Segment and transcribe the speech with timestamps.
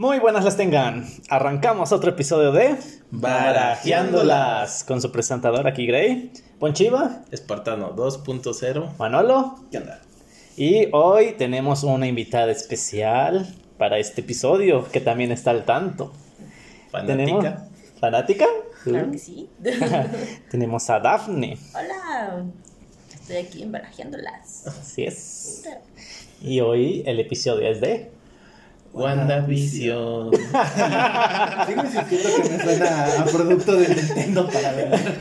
[0.00, 1.06] Muy buenas las tengan.
[1.28, 2.74] Arrancamos otro episodio de
[3.10, 8.96] Barajeándolas con su presentador aquí Gray, Ponchiva, Espartano 2.0.
[8.96, 9.56] Manolo.
[9.70, 10.00] ¿Qué onda?
[10.56, 16.14] Y hoy tenemos una invitada especial para este episodio que también está al tanto.
[16.92, 17.68] Tenemos- Fanática.
[18.00, 18.46] ¿Fanática?
[18.84, 19.50] Claro que sí.
[20.50, 21.58] Tenemos a Daphne.
[21.74, 22.46] Hola.
[23.12, 24.66] Estoy aquí embarajeándolas.
[24.66, 25.64] Así es.
[26.40, 28.18] Y hoy el episodio es de
[28.92, 30.30] WandaVision.
[31.66, 35.18] Sigo insistiendo que me suena a producto de Nintendo para ver.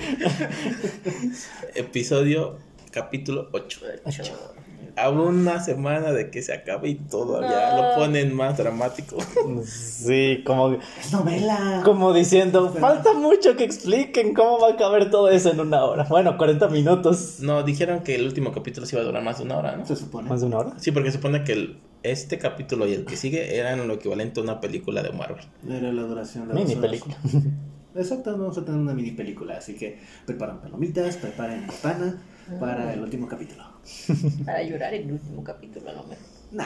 [1.76, 2.58] Episodio
[2.91, 3.82] capítulo 8.
[4.96, 7.82] A una semana de que se acabe y todavía No.
[7.90, 9.18] lo ponen más dramático.
[9.66, 11.82] Sí, como, Es novela.
[11.86, 16.04] como diciendo, falta mucho que expliquen cómo va a caber todo eso en una hora.
[16.10, 17.38] Bueno, 40 minutos.
[17.40, 19.86] No, dijeron que el último capítulo se iba a durar más de una hora, ¿no?
[19.86, 20.27] Se supone.
[20.27, 20.74] ¿Más de una hora?
[20.80, 24.40] Sí, porque se supone que el- este capítulo y el que sigue eran lo equivalente
[24.40, 25.45] a una película de Marvel.
[25.67, 27.17] Era la duración de Mini película.
[27.96, 32.21] Exacto, vamos a tener una mini película, así que preparen palomitas, preparen botana
[32.59, 33.63] para el último capítulo.
[34.46, 36.15] Para llorar en el último capítulo, no me.
[36.51, 36.65] Nah,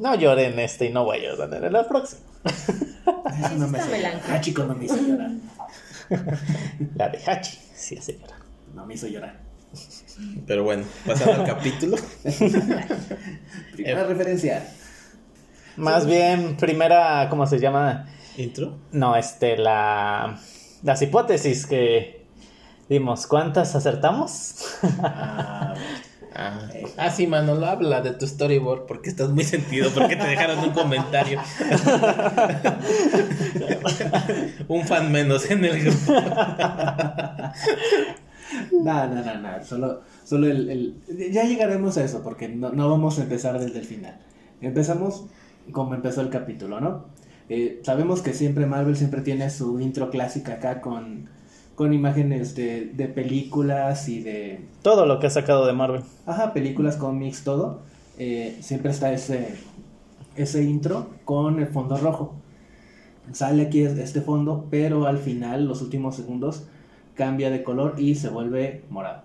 [0.00, 2.22] No lloré en este y no voy a llorar en la próxima.
[2.44, 5.30] eso no me chico, no me hizo llorar.
[6.96, 8.38] La de Hachi, sí hace llorar.
[8.74, 9.47] No me hizo llorar.
[10.46, 11.96] Pero bueno, pasando al capítulo.
[13.72, 14.68] Primera referencia.
[15.76, 18.06] Más bien, primera, ¿cómo se llama?
[18.36, 18.78] Intro.
[18.90, 20.40] No, este, la...
[20.82, 22.26] Las hipótesis que
[22.88, 24.78] dimos, ¿cuántas acertamos?
[25.02, 25.74] Ah,
[26.40, 26.56] Ah,
[26.96, 30.70] ah, sí, Manolo, habla de tu storyboard porque estás muy sentido, porque te dejaron un
[30.70, 31.40] comentario.
[34.68, 36.12] un fan menos en el grupo.
[38.72, 42.88] No, no, no, no, solo, solo el, el- Ya llegaremos a eso, porque no, no
[42.90, 44.18] vamos a empezar desde el final.
[44.60, 45.26] Empezamos
[45.72, 47.04] como empezó el capítulo, ¿no?
[47.48, 51.28] Eh, sabemos que siempre Marvel siempre tiene su intro clásica acá con,
[51.74, 54.60] con imágenes de, de películas y de...
[54.82, 56.02] Todo lo que ha sacado de Marvel.
[56.26, 57.80] Ajá, películas, cómics, todo.
[58.18, 59.54] Eh, siempre está ese,
[60.36, 62.34] ese intro con el fondo rojo.
[63.32, 66.64] Sale aquí es- este fondo, pero al final, los últimos segundos,
[67.18, 69.22] cambia de color y se vuelve morado.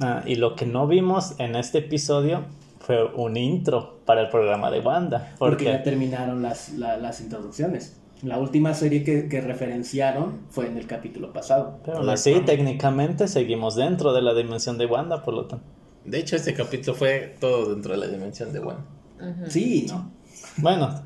[0.00, 2.44] Ah, y lo que no vimos en este episodio
[2.80, 5.34] fue un intro para el programa de Wanda.
[5.38, 8.00] Porque ya terminaron las, la- las introducciones.
[8.22, 11.78] La última serie que, que referenciaron fue en el capítulo pasado.
[11.84, 15.64] pero aún así, técnicamente seguimos dentro de la dimensión de Wanda, por lo tanto.
[16.04, 18.60] De hecho, este capítulo fue todo dentro de la dimensión de.
[18.60, 18.76] Ujú.
[19.48, 20.10] Sí, ¿no?
[20.56, 21.02] Bueno,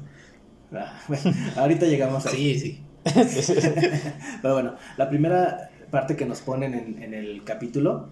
[0.74, 1.24] Ah, bueno,
[1.56, 2.58] ahorita llegamos ahí.
[2.58, 2.84] Sí, sí.
[4.42, 8.08] Pero bueno, la primera parte que nos ponen en, el capítulo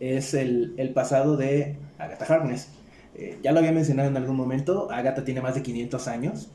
[0.00, 2.68] es el, el pasado de Agatha Harkness.
[3.14, 6.48] Eh, ya lo había mencionado en algún momento, Agatha tiene más de 500 años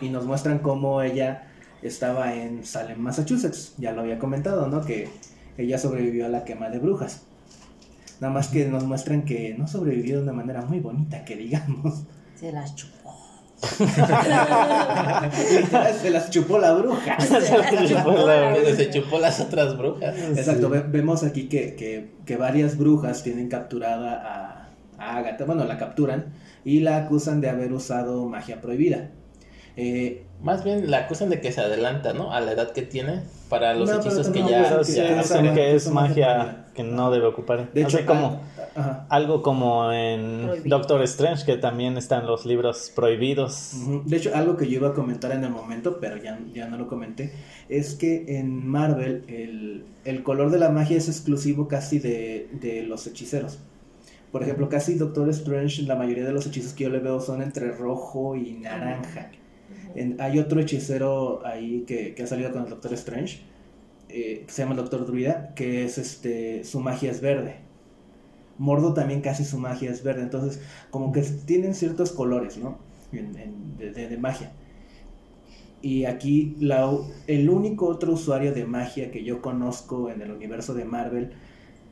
[0.00, 1.48] y nos muestran cómo ella
[1.82, 3.74] estaba en Salem, Massachusetts.
[3.76, 4.80] Ya lo había comentado, ¿no?
[4.82, 5.08] Que
[5.58, 7.22] ella sobrevivió a la quema de brujas.
[8.20, 12.04] Nada más que nos muestran que no sobrevivió de una manera muy bonita, que digamos.
[12.36, 12.74] Se las.
[16.00, 17.18] Se las chupó la bruja.
[17.20, 20.14] Se chupó las otras brujas.
[20.36, 24.68] Exacto, ve- vemos aquí que, que- que varias brujas tienen capturada
[24.98, 26.26] a, a Agatha, bueno, la capturan
[26.64, 29.08] y la acusan de haber usado magia prohibida.
[29.76, 32.32] Eh, Más bien la acusan de que se adelanta, ¿no?
[32.32, 34.82] A la edad que tiene para los No, hechizos que no, ya.
[34.84, 37.70] sí ya- ma- que es magia magia que no debe ocupar.
[37.72, 39.06] de hecho, Así como ah, ajá.
[39.08, 40.78] algo como en Prohibido.
[40.78, 43.72] Doctor Strange, que también están los libros prohibidos.
[44.04, 46.76] De hecho, algo que yo iba a comentar en el momento, pero ya, ya no
[46.76, 47.32] lo comenté,
[47.68, 52.82] es que en Marvel el, el color de la magia es exclusivo casi de, de
[52.82, 53.58] los hechiceros.
[54.32, 57.42] Por ejemplo, casi Doctor Strange, la mayoría de los hechizos que yo le veo son
[57.42, 59.30] entre rojo y naranja.
[59.96, 63.40] En- hay otro hechicero ahí que, que ha salido con el Doctor Strange,
[64.08, 67.56] eh, que se llama el Doctor Druida, que es este, su magia es verde.
[68.60, 70.60] Mordo también casi su magia es verde, entonces
[70.92, 72.78] como que tienen ciertos colores, ¿no?
[73.12, 74.52] De, de- magia.
[75.82, 76.90] Y aquí la,
[77.26, 81.32] el único otro usuario de magia que yo conozco en el universo de Marvel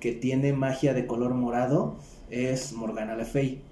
[0.01, 1.97] que tiene magia de color morado
[2.31, 3.63] es Morgana Le Fay.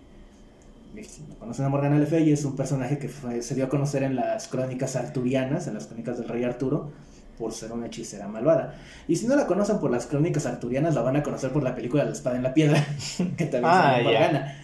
[1.03, 3.09] Si no conocen a Morgana Le Fay, es un personaje que
[3.43, 6.91] se dio a conocer en las crónicas arturianas, en las crónicas del rey Arturo,
[7.39, 8.75] por ser una hechicera malvada.
[9.09, 11.75] Y si no la conocen por las crónicas arturianas, la van a conocer por la
[11.75, 12.85] película La espada en la piedra,
[13.37, 14.05] que también Ah, ya.
[14.05, 14.57] Morgana.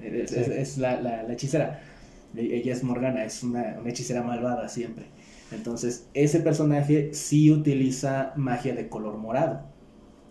[0.00, 1.80] Es, es- es la, la- la hechicera.
[2.36, 5.06] E- Ella es Morgana, es una, una hechicera malvada siempre.
[5.52, 9.62] Entonces, ese personaje sí utiliza magia de color morado.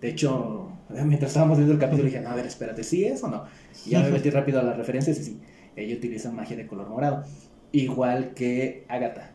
[0.02, 3.28] De hecho, mientras estábamos viendo el capítulo dije, no, a ver, espérate, ¿sí es o
[3.30, 3.46] no?
[3.86, 5.40] Y ya me metí rápido a las referencias y sí,
[5.76, 7.24] ella utiliza magia de color morado.
[7.72, 9.32] igual que Agatha.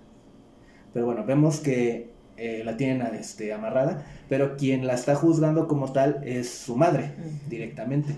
[0.92, 2.10] Pero bueno, vemos que
[2.42, 7.12] eh, la tienen este, amarrada, pero quien la está juzgando como tal es su madre,
[7.48, 8.16] directamente.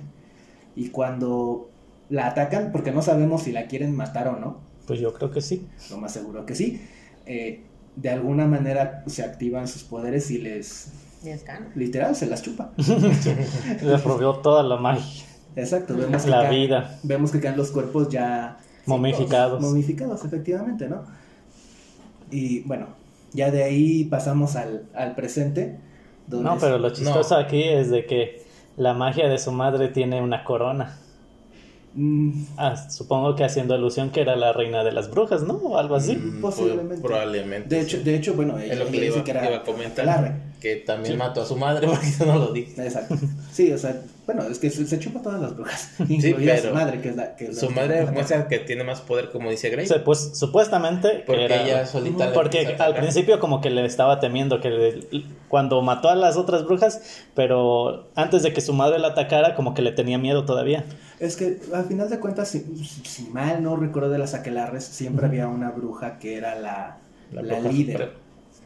[0.77, 1.69] Y cuando
[2.09, 5.41] la atacan, porque no sabemos si la quieren matar o no, Pues yo creo que
[5.41, 5.67] sí.
[5.91, 6.81] lo más seguro que sí,
[7.27, 7.65] eh,
[7.97, 10.93] de alguna manera se activan sus poderes y les,
[11.75, 12.73] literal, se las chupa.
[13.83, 15.25] Le robió toda la magia,
[15.57, 19.61] Exacto, vemos que, la ca- vida, vemos que quedan los cuerpos ya momificados.
[19.61, 21.05] momificados, efectivamente, ¿no?
[22.31, 22.87] Y bueno,
[23.34, 25.79] ya de ahí pasamos al, al presente.
[26.26, 26.94] Donde No, pero lo No.
[26.94, 28.43] chistoso aquí es de que
[28.76, 30.99] la magia de su madre tiene una corona.
[31.94, 35.55] Mm, Ah, supongo que haciendo alusión que era la reina de las brujas, ¿no?
[35.55, 36.17] O algo así.
[36.17, 37.02] Mm, Posiblemente.
[37.02, 37.75] Probablemente.
[37.75, 38.02] de hecho, sí.
[38.05, 39.62] de hecho, bueno, ella, es lo que ella le dice iba, que era iba a
[39.62, 40.34] comentar.
[40.62, 41.19] Que también Sí.
[41.19, 42.81] mató a su madre porque yo no lo dije.
[42.81, 43.17] Exacto.
[43.53, 46.75] Sí, o sea, bueno, es que se, se chupa todas las brujas, incluida pero su
[46.75, 49.31] madre, que es la que es la Su que- madre muestra que tiene más poder,
[49.32, 49.85] como dice Grey.
[49.87, 53.85] O sea, pues supuestamente que porque era- ella solita porque al principio como que le
[53.85, 57.00] estaba temiendo que le- cuando mató a las otras brujas,
[57.35, 60.85] pero antes de que su madre la atacara como que le tenía miedo todavía.
[61.19, 62.61] Es que al final de cuentas, si,
[63.05, 66.99] si mal no recuerdo de las aquelarres, siempre había una bruja que era la,
[67.32, 68.12] La la, líder.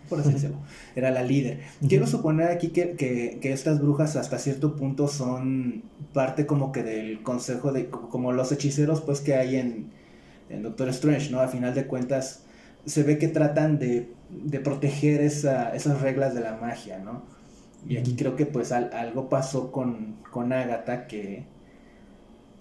[0.09, 0.57] Por así decirlo.
[0.95, 1.61] Era la líder.
[1.89, 5.83] Quiero suponer aquí que, que, que estas brujas hasta cierto punto son
[6.13, 9.91] parte como que del consejo de, como los hechiceros pues que hay en,
[10.49, 11.41] en Doctor Strange, ¿no?
[11.41, 12.45] A final de cuentas
[12.85, 17.23] se ve que tratan de, de proteger esa, esas reglas de la magia, ¿no?
[17.89, 21.45] Y aquí creo que pues al- algo pasó con, con Agatha que...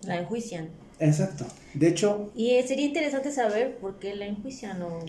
[0.03, 0.69] La enjuician.
[0.99, 1.45] Exacto.
[1.73, 4.99] De hecho, Y sería interesante saber por qué la enjuician o...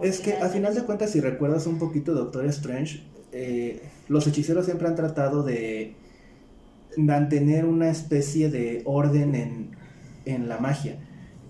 [0.00, 3.02] Es que a final de cuentas, si recuerdas un poquito Doctor Strange,
[3.32, 5.94] eh, los hechiceros siempre han tratado de
[6.96, 9.70] mantener una especie de orden en,
[10.26, 10.98] en la magia.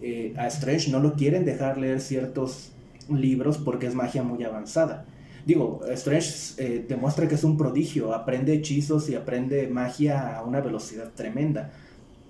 [0.01, 2.73] Eh, a Strange no lo quieren dejar leer ciertos
[3.09, 5.05] libros porque es magia muy avanzada.
[5.45, 10.61] Digo, Strange eh, demuestra que es un prodigio, aprende hechizos y aprende magia a una
[10.61, 11.73] velocidad tremenda.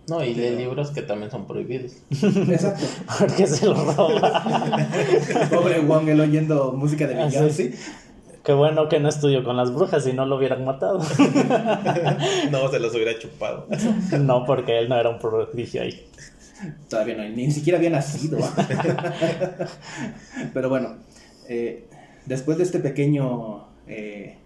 [0.09, 1.93] No, y lee libros que también son prohibidos.
[2.11, 2.85] Exacto.
[3.19, 4.43] Porque se lo roba.
[5.51, 7.73] Pobre Wong, él oyendo música de Ah, sí.
[8.45, 10.99] Qué bueno que no estudió con las brujas y no lo hubieran matado.
[12.51, 13.69] no, se los hubiera chupado.
[14.19, 16.09] No, porque él no era un prodigio ahí.
[16.89, 18.39] Todavía no, ni siquiera había nacido.
[20.53, 20.97] Pero bueno,
[21.49, 21.87] eh,
[22.27, 24.39] después de este pequeño eh,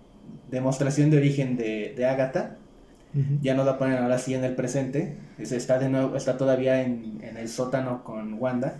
[0.50, 2.58] demostración de origen de, de Agatha,
[3.42, 5.16] ya nos la ponen ahora sí en el presente.
[5.38, 8.78] Es- Está, de nuevo, está todavía en, en el sótano con Wanda.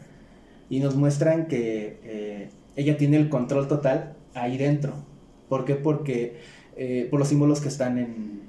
[0.68, 4.94] Y nos muestran que eh, ella tiene el control total ahí dentro.
[5.48, 5.74] ¿Por qué?
[5.76, 6.38] Porque
[6.76, 8.42] eh, por los símbolos que están en...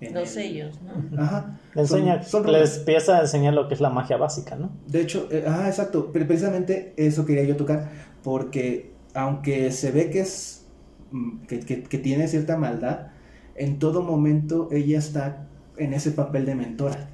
[0.00, 0.78] en Los el- sellos,
[1.10, 1.20] ¿no?
[1.22, 1.58] Ajá.
[1.74, 4.70] Le enseña, son les empieza a enseñar lo que es la magia básica, ¿no?
[4.86, 7.90] De hecho, eh, ah, exacto, pero precisamente eso quería yo tocar,
[8.22, 10.66] porque aunque se ve que es
[11.10, 13.08] mm, que, que- que tiene cierta maldad,
[13.56, 15.46] en todo momento ella está
[15.76, 17.08] en ese papel de mentora.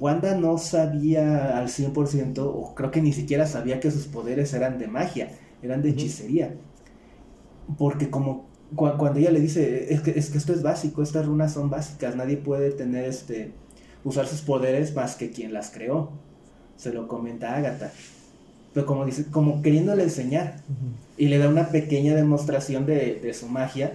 [0.00, 4.78] Wanda no sabía al 100%, o creo que ni siquiera sabía que sus poderes eran
[4.78, 5.30] de magia,
[5.62, 6.54] eran de hechicería.
[7.78, 8.46] Porque como
[8.76, 11.70] cu- cuando ella le dice, es que, es que esto es básico, estas runas son
[11.70, 13.52] básicas, nadie puede tener este,
[14.04, 16.10] usar sus poderes más que quien las creó.
[16.76, 17.92] Se lo comenta Agatha.
[18.74, 20.56] Pero como dice, como queriéndole enseñar.
[21.16, 23.92] Y le da una pequeña demostración de, de su magia.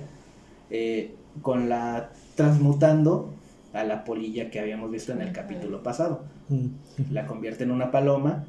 [0.69, 3.33] Eh, con la transmutando
[3.73, 6.23] a la polilla que habíamos visto en el capítulo pasado.
[6.49, 6.67] Mm.
[7.11, 8.45] La convierte en una paloma.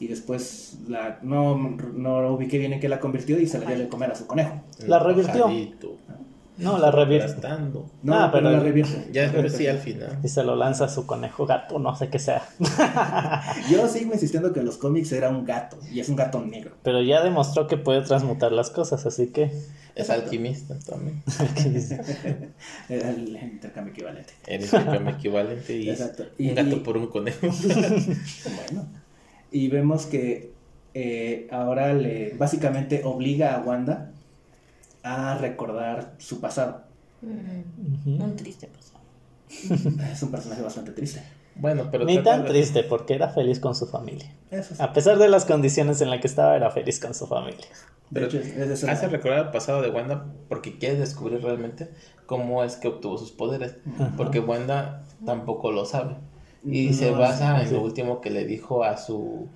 [0.00, 3.78] Y después la, no, no ubiqué bien en qué la convirtió y se la dio
[3.78, 4.60] de comer a su conejo.
[4.86, 5.48] La revirtió.
[6.56, 7.46] No, la revierte.
[8.02, 9.08] No, Ah, pero pero- la revierte.
[9.12, 10.18] Ya después sí al final.
[10.22, 12.42] Y se lo lanza a su conejo gato, no sé qué sea.
[13.70, 15.78] Yo sigo insistiendo que en los cómics era un gato.
[15.92, 16.72] Y es un gato negro.
[16.84, 19.50] Pero ya demostró que puede transmutar las cosas, así que.
[19.96, 21.22] Es alquimista también.
[22.88, 24.32] Era el intercambio equivalente.
[24.46, 24.64] El
[25.08, 26.24] equivalente y Exacto.
[26.38, 27.46] Y- un gato y- por un conejo.
[27.46, 28.86] Bueno.
[29.50, 30.52] Y vemos que
[30.94, 34.10] eh, ahora le básicamente obliga a Wanda
[35.04, 36.82] a recordar su pasado.
[37.22, 38.20] Mm.
[38.20, 38.98] Un triste pasado.
[40.12, 41.22] Es un personaje bastante triste.
[41.56, 44.28] Bueno, pero Ni tan de- triste, porque era feliz con su familia.
[44.50, 44.82] Eso sí.
[44.82, 47.66] A pesar de las condiciones en las que estaba, era feliz con su familia.
[48.12, 51.90] Pero hecho, es de eso- Hace recordar el pasado de Wanda porque quiere descubrir realmente
[52.26, 53.76] cómo es que obtuvo sus poderes.
[54.16, 56.16] Porque Wanda tampoco lo sabe.
[56.64, 57.74] Y No, se basa en sí.
[57.74, 59.48] lo último que le dijo a su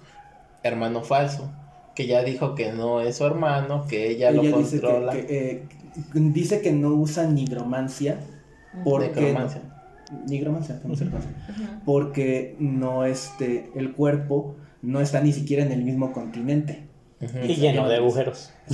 [0.62, 1.50] hermano falso.
[1.98, 5.12] Que ya dijo que no es su hermano, que ella, Ella lo dice que, controla.
[5.14, 5.62] que, eh,
[6.14, 8.20] dice que no usa nigromancia
[8.84, 9.62] porque Necromancia.
[10.28, 11.28] nigromancia, ¿cómo se le conoce?
[11.28, 11.62] Ujú.
[11.84, 16.84] porque no este el cuerpo no está ni siquiera en el mismo continente.
[17.42, 18.52] Y lleno de agujeros.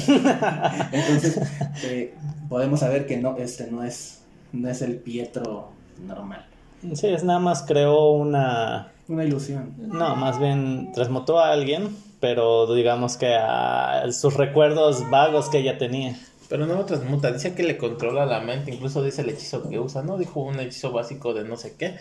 [0.93, 1.41] Entonces,
[1.85, 2.13] eh,
[2.51, 4.21] podemos saber que no, este no es,
[4.53, 5.71] no es el Pietro
[6.07, 6.45] normal.
[6.93, 8.89] Sí, es nada más creó una...
[9.09, 9.73] Una ilusión.
[9.79, 11.89] No, más bien transmutó a alguien,
[12.21, 16.17] pero digamos que a sus recuerdos vagos que ella tenía.
[16.49, 19.79] Pero no lo transmuta, dice que le controla la mente, incluso dice el hechizo que
[19.79, 20.19] usa, ¿no?
[20.19, 21.97] Dijo un hechizo básico de no sé qué.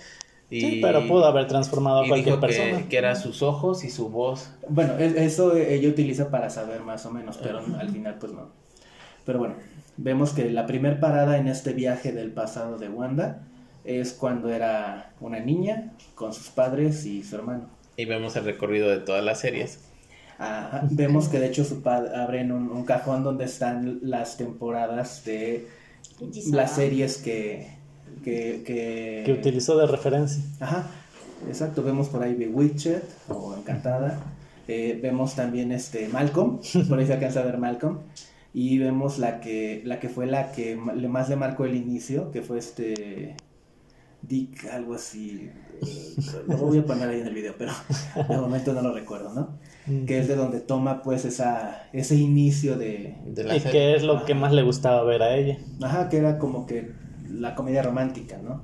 [0.49, 2.89] Y, Sí, pero pudo haber transformado a cualquier dijo que- persona.
[2.89, 4.49] Que, era sus ojos y su voz.
[4.67, 8.49] Bueno, e- eso ella utiliza para saber más o menos, pero al final pues no.
[9.25, 9.55] Pero bueno,
[9.97, 13.39] vemos que la primer parada en este viaje del pasado de Wanda
[13.85, 17.69] es cuando era una niña con sus padres y su hermano.
[17.95, 19.79] Y vemos el recorrido de todas las series.
[20.43, 25.23] Ajá, Vemos que de hecho su padre abren un, un cajón donde están las temporadas
[25.25, 25.67] de
[26.51, 27.67] las series que...
[28.23, 29.23] que, que...
[29.25, 30.43] Que utilizó de referencia.
[30.59, 30.87] Ajá,
[31.47, 34.19] exacto, vemos por ahí Bewitched o Encantada,
[34.67, 36.59] Eh, vemos también este Malcolm,
[36.89, 37.97] por ahí se alcanza a ver Malcolm,
[38.53, 42.41] y vemos la que, la que fue la que más le marcó el inicio, que
[42.41, 43.35] fue este
[44.27, 45.49] Dick, algo así,
[45.81, 46.15] eh,
[46.47, 47.73] lo voy a poner ahí en el video, pero
[48.29, 49.59] de momento no lo recuerdo, ¿no?
[50.05, 54.03] Que es de donde toma pues esa, ese inicio de, De la Y que es
[54.03, 55.57] lo que más le gustaba ver a ella.
[55.81, 56.93] ajá, que era como que
[57.29, 58.61] la comedia romántica, ¿no?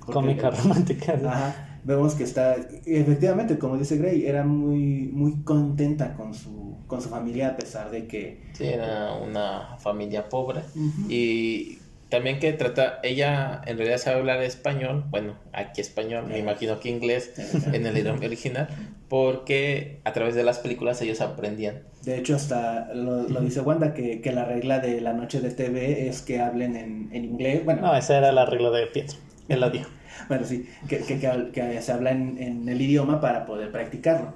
[0.00, 1.16] Porque- Cómica romántica.
[1.22, 1.28] ¿no?
[1.28, 7.00] Ajá, vemos que está, efectivamente, como dice Gray, era muy, muy contenta con su, con
[7.00, 8.42] su familia a pesar de que...
[8.54, 10.62] Sí, era una familia pobre.
[11.08, 16.78] Y también que trata, ella en realidad sabe hablar español, bueno, aquí español, me imagino
[16.80, 17.32] que inglés
[17.72, 18.68] en el idioma original,
[19.08, 21.82] porque a través de las películas ellos aprendían.
[22.04, 25.50] De hecho, hasta lo, lo dice Wanda, que, que la regla de la noche de
[25.50, 29.18] TV es que hablen en, en inglés, bueno, No, esa era la regla de Pietro.
[29.48, 29.88] Él la dijo.
[30.28, 34.34] bueno sí, que, que, que- se habla en, en el idioma para poder practicarlo.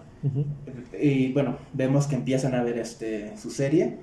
[1.01, 3.97] Y bueno, vemos que empiezan a ver este, su serie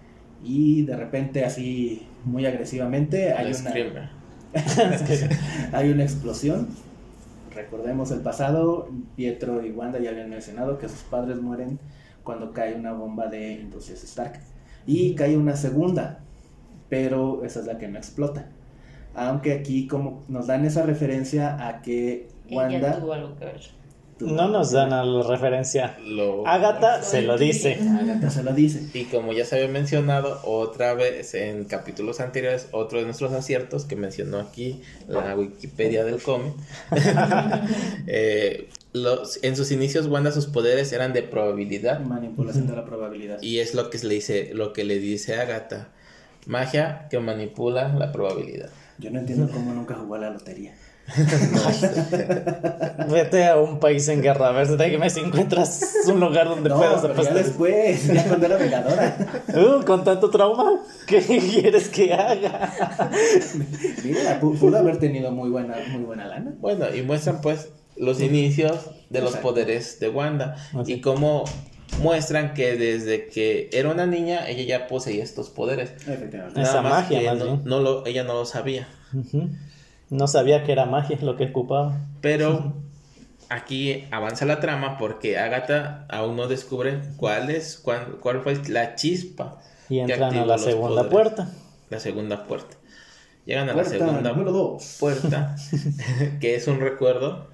[0.44, 4.12] y de repente así, muy agresivamente, hay una...
[5.74, 6.68] Hay una explosión.
[7.54, 8.90] Recordemos el pasado.
[9.16, 11.80] Pietro y Wanda ya habían mencionado que sus padres mueren
[12.24, 14.40] cuando cae una bomba de Industrias Stark.
[14.86, 16.20] Y cae una segunda,
[16.90, 18.48] pero esa es la que no explota.
[19.16, 23.00] Aunque aquí como nos dan esa referencia a que Ella Wanda...
[23.00, 23.62] tuvo algo que ver.
[24.20, 25.98] No nos dan a la referencia.
[26.04, 26.48] Lo...
[26.48, 27.80] Agatha se lo dice.
[28.02, 28.88] Agatha se lo dice.
[28.94, 33.86] Y como ya se había mencionado otra vez en capítulos anteriores, otro de nuestros aciertos
[33.86, 36.54] que mencionó aquí la Wikipedia del cómic,
[38.08, 43.42] eh, los, en sus inicios Wanda sus poderes eran de probabilidad Manipulación de la probabilidad.
[43.42, 45.90] y es lo que le dice, lo que le dice a Agatha,
[46.46, 48.70] magia que manipula la probabilidad.
[48.98, 50.74] Yo no entiendo cómo nunca jugó a la lotería.
[53.10, 54.68] Vete a un país en guerra, a ver
[55.10, 59.18] si encuentras un lugar donde No, puedas pero ya después, ya cuando era vengadora.
[59.50, 62.72] Uh, con tanto trauma, ¿qué quieres que haga?
[64.04, 66.54] Mira, pu- pudo haber tenido muy buena, muy buena lana.
[66.60, 69.48] Bueno, y muestran pues los inicios de los Exacto.
[69.50, 70.94] poderes de Wanda Así.
[70.94, 71.46] y cómo
[72.02, 75.92] muestran que desde que era una niña ella ya poseía estos poderes.
[76.08, 76.62] Efectivamente.
[76.62, 78.88] Esa Nada más magia, que más no, lo, ella no lo sabía.
[80.10, 81.98] No sabía que era magia lo que ocupaba.
[82.22, 82.74] Pero
[83.50, 88.96] aquí avanza la trama porque Agatha aún no descubre cuál es, cuál, cuál fue la
[88.96, 89.60] chispa.
[89.90, 91.12] Y entran a la segunda poderes.
[91.12, 91.50] puerta.
[91.90, 92.76] La segunda puerta.
[93.46, 94.98] Llegan a Puerta la segunda dos.
[95.00, 95.56] puerta,
[96.42, 97.48] que es un recuerdo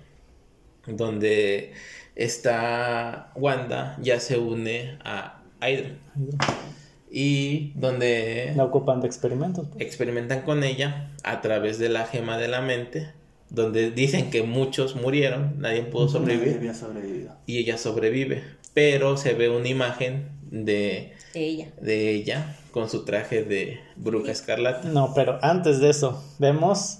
[0.87, 1.73] donde
[2.15, 5.91] esta Wanda ya se une a Hydra.
[7.15, 9.67] Y donde La ocupan de experimentos.
[9.71, 9.85] pues.
[9.85, 13.09] experimentan con ella a través de la gema de la mente,
[13.51, 17.35] donde dicen que muchos murieron, nadie pudo Nadie sobrevivir había sobrevivido.
[17.45, 18.43] y ella sobrevive,
[18.73, 21.67] pero se ve una imagen de, Ella.
[21.79, 24.89] de ella con su traje de bruja escarlata.
[24.89, 26.97] No, pero antes de eso, vemos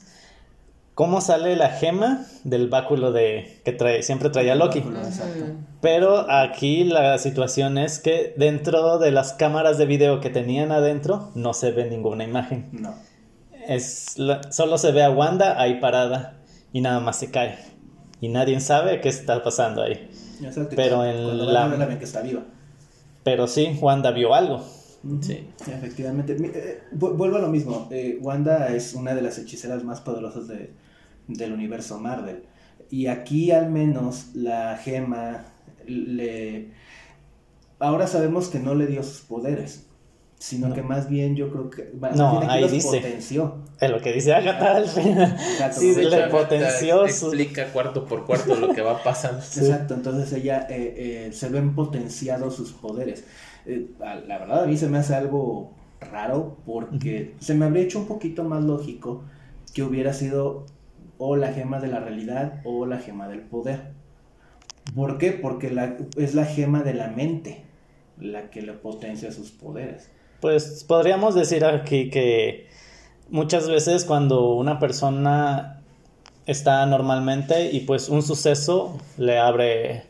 [0.95, 4.79] cómo sale la gema del báculo de que trae, siempre traía Loki.
[4.79, 5.45] Exacto.
[5.81, 11.31] Pero aquí la situación es que dentro de las cámaras de video que tenían adentro
[11.35, 12.69] no se ve ninguna imagen.
[12.71, 12.93] No.
[13.67, 16.38] Es la- solo se ve a Wanda ahí parada
[16.71, 17.57] y nada más se cae.
[18.21, 20.09] Y nadie sabe qué está pasando ahí.
[20.41, 20.75] Exacto.
[20.75, 22.41] Pero en la- van a verla ven que está viva.
[23.23, 24.63] Pero sí, Wanda vio algo.
[25.22, 25.48] Sí.
[25.67, 26.38] Efectivamente.
[26.39, 27.88] Eh, vu- vuelvo a lo mismo.
[27.91, 30.72] Eh, Wanda es una de las hechiceras más poderosas de-
[31.27, 32.43] del universo Marvel.
[32.89, 35.45] Y aquí al menos la gema
[35.86, 36.72] le...
[37.79, 39.88] Ahora sabemos que no le dio sus poderes,
[40.39, 42.88] sino que más bien yo creo que más No, bien ahí los dice.
[43.00, 43.55] potenció.
[43.81, 45.38] Es lo que dice Agatha al final.
[45.74, 49.39] Sí, le Agatha potenció Explica cuarto por cuarto lo que va pasando.
[49.39, 53.25] Exacto, entonces ella eh, eh, se ven potenciados sus poderes.
[53.65, 58.00] Eh, la verdad a mí se me hace algo raro porque se me habría hecho
[58.00, 59.24] un poquito más lógico
[59.74, 60.65] que hubiera sido
[61.17, 63.91] o la gema de la realidad o la gema del poder.
[64.96, 65.32] ¿Por qué?
[65.32, 67.63] Porque la, es la gema de la mente
[68.20, 70.12] la que le potencia sus poderes.
[70.39, 72.67] Pues podríamos decir aquí que
[73.29, 75.82] muchas veces cuando una persona
[76.46, 80.03] está normalmente y pues un suceso le abre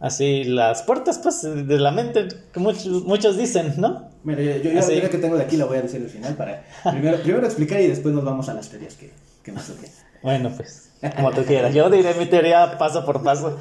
[0.00, 4.08] así las puertas pues de la mente, que muchos, muchos dicen, ¿no?
[4.24, 4.92] Mira, yo, yo, yo Así.
[4.92, 7.44] la teoría que tengo de aquí la voy a decir al final para primero, primero
[7.46, 9.10] explicar y después nos vamos a las teorías que,
[9.42, 9.90] que me surgen.
[10.22, 11.74] Bueno, pues, como tú quieras.
[11.74, 13.58] Yo diré mi teoría paso por paso.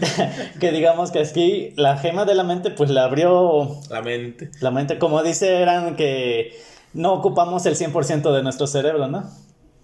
[0.60, 4.50] que digamos que aquí la gema de la mente, pues la abrió La mente.
[4.60, 4.98] la mente.
[4.98, 6.52] Como dice, eran que
[6.92, 9.30] no ocupamos el 100% de nuestro cerebro, ¿no?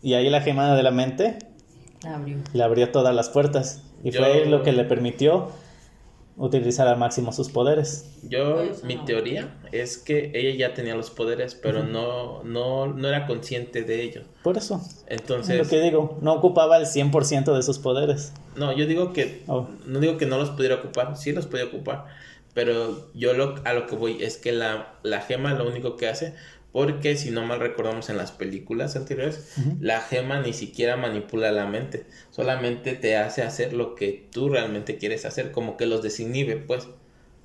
[0.03, 1.39] Y ahí la gema de la mente
[2.05, 2.39] Abrió.
[2.53, 3.83] le abrió todas las puertas.
[4.03, 5.51] Y Yo- fue lo que le permitió
[6.37, 8.05] utilizar al máximo sus poderes.
[8.23, 13.27] Yo, mi teoría es que ella ya tenía los poderes, pero no, no, no era
[13.27, 14.25] consciente de ellos.
[14.43, 14.81] Por eso.
[14.85, 18.33] Es Entonces, lo que digo, no ocupaba el 100% de sus poderes.
[18.55, 19.69] no, yo digo que, Oh.
[19.87, 22.05] no digo que no los pudiera ocupar, sí los podía ocupar,
[22.53, 26.09] pero yo lo, a lo que voy es que la, la gema lo único que
[26.09, 26.35] hace,
[26.77, 31.65] porque si no mal recordamos en las películas anteriores, la gema ni siquiera manipula la
[31.65, 36.57] mente, solamente te hace hacer lo que tú realmente quieres hacer, como que los desinhibe,
[36.57, 36.87] pues.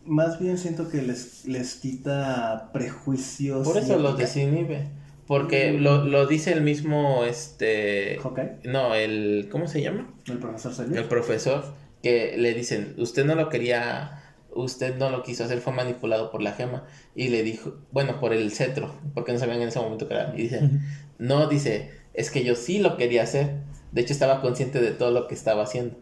[0.05, 3.65] Más bien siento que les, les quita prejuicios.
[3.65, 4.89] Por eso los desinhibe.
[5.27, 8.19] Porque lo, lo dice el mismo, este...
[8.21, 9.47] Hawkeye, No, el...
[9.50, 10.13] ¿Cómo se llama?
[10.27, 10.97] el profesor Xavier.
[11.03, 11.63] El profesor.
[12.03, 14.21] Que le dicen, usted no lo quería...
[14.53, 16.86] Usted no lo quiso hacer, fue manipulado por la gema.
[17.15, 18.93] Y le dijo, bueno, por el cetro.
[19.13, 20.34] Porque no sabían en ese momento que era.
[20.36, 20.70] Y dice,
[21.17, 23.62] no, dice, es que yo sí lo quería hacer.
[23.91, 25.96] De hecho, estaba consciente de todo lo que estaba haciendo.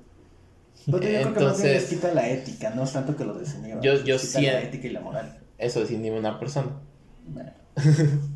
[0.85, 3.25] Pero yo creo que más bien Entonces- les quita la ética, no es tanto que
[3.25, 3.81] lo desinhiba.
[3.81, 5.39] Yo- yo sí- la ética y la moral.
[5.57, 6.79] Eso desinhibe a una persona.
[7.27, 7.51] Bueno,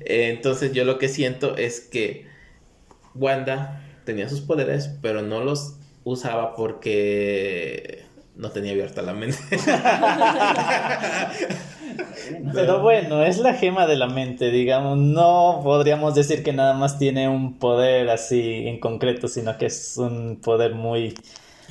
[0.00, 2.26] Entonces yo lo que siento es que
[3.14, 8.04] Wanda tenía sus poderes, pero no los usaba porque
[8.38, 9.36] no tenía abierta la mente.
[12.54, 14.96] Pero bueno, es la gema de la mente, digamos.
[14.96, 19.96] No podríamos decir que nada más tiene un poder así en concreto, sino que es
[19.96, 21.14] un poder muy...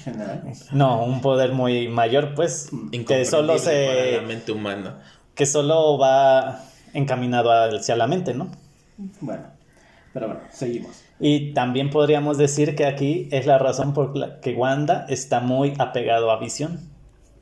[0.04, 0.44] general.
[0.72, 2.70] No, un poder muy mayor, pues,
[3.08, 4.22] que solo para la se...
[4.28, 5.02] mente humana.
[5.36, 8.52] que solo va encaminado hacia la mente, ¿no?
[9.22, 9.44] Bueno,
[10.14, 11.07] pero bueno, seguimos.
[11.20, 15.74] Y también podríamos decir que aquí es la razón por la que Wanda está muy
[15.80, 16.80] apegado a Visión.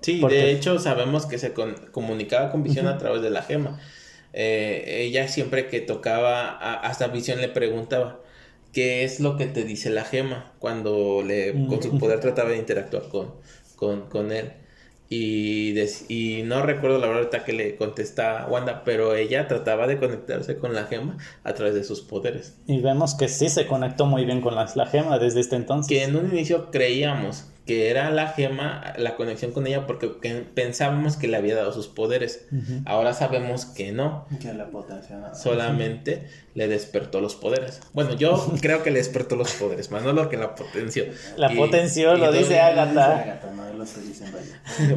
[0.01, 3.41] Sí, ¿Por de hecho sabemos que se con- comunicaba con Visión a través de la
[3.41, 3.79] gema.
[4.33, 8.19] Eh, ella siempre que tocaba, a- hasta Visión le preguntaba,
[8.73, 10.53] ¿qué es lo que te dice la gema?
[10.59, 13.33] Cuando le, con su poder trataba de interactuar con,
[13.75, 14.51] con, con él.
[15.09, 19.97] Y, des- y no recuerdo la verdad que le contesta Wanda, pero ella trataba de
[19.99, 22.55] conectarse con la gema a través de sus poderes.
[22.65, 25.89] Y vemos que sí se conectó muy bien con la, la gema desde este entonces.
[25.89, 30.41] Que en un inicio creíamos que era la gema, la conexión con ella, porque que-
[30.53, 32.47] pensábamos que le había dado sus poderes.
[32.85, 37.81] Ahora sabemos que no, Que la potencia solamente le despertó los poderes.
[37.93, 41.03] Bueno, yo creo que le despertó los poderes, Manolo que la potenció.
[41.37, 43.41] La Y- potenció, y lo dice Agatha.
[43.55, 43.85] No lo.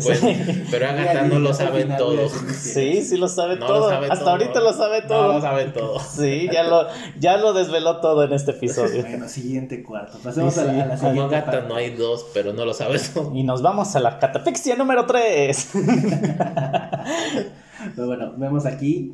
[0.02, 2.28] Bueno, pero Agatha no lo sabe todo.
[2.30, 3.80] Sí, sí lo sabe No todo.
[3.80, 4.30] lo sabe Hasta todo.
[4.30, 5.26] ahorita lo sabe todo.
[5.28, 6.00] No lo sabe todo.
[6.16, 6.86] Sí, ya lo,
[7.18, 9.02] ya lo desveló todo en este episodio.
[9.02, 10.18] Bueno, siguiente cuarto.
[10.24, 11.68] Pasemos Sí, a, la, a la Como siguiente Agatha parte.
[11.68, 13.34] no hay dos, pero no lo sabe todo.
[13.34, 15.70] Y nos vamos a la catafixia número 3.
[17.94, 19.12] Pero bueno, vemos aquí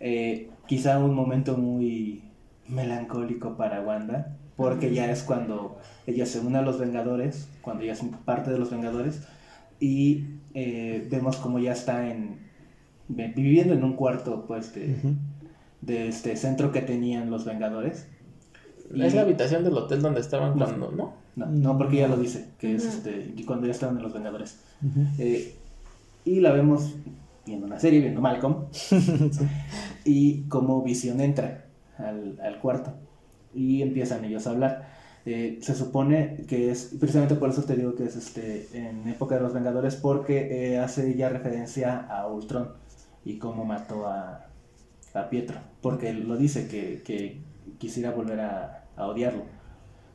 [0.00, 2.22] eh, quizá un momento muy
[2.68, 7.92] melancólico para Wanda, porque ya es cuando ella se une a los Vengadores, cuando ya
[7.92, 9.22] es parte de los Vengadores,
[9.80, 12.38] y eh, vemos como ya está en
[13.08, 14.96] vi- viviendo en un cuarto pues de,
[15.80, 18.06] de este centro que tenían los Vengadores.
[18.94, 20.64] Y- Es la habitación del hotel donde estaban No.
[20.66, 21.14] cuando, ¿no?
[21.34, 24.60] no, no, porque ya lo dice, que es este, cuando ya estaban en los Vengadores.
[25.18, 25.56] Eh,
[26.24, 26.94] y la vemos
[27.50, 28.66] viendo una serie, viendo Malcolm.
[30.04, 31.66] y como Visión entra
[31.98, 32.94] al, al cuarto.
[33.54, 34.88] Y empiezan ellos a hablar.
[35.26, 39.34] Eh, se supone que es, precisamente por eso te digo que es este en época
[39.36, 42.72] de los Vengadores, porque eh, hace ya referencia a Ultron
[43.24, 44.46] y cómo mató a,
[45.14, 45.58] a Pietro.
[45.82, 47.42] Porque lo dice que, que
[47.78, 49.44] quisiera volver a, a odiarlo.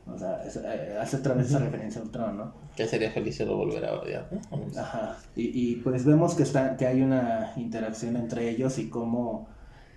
[0.06, 2.52] O sea, es- eh, hace otra vez esa referencia a Ultron, ¿no?
[2.76, 4.28] Ya sería feliz si lo volverá a odiar.
[4.30, 4.80] ¿no?
[4.80, 5.18] Ajá.
[5.34, 9.48] Y, y pues vemos que, está, que hay una interacción entre ellos y cómo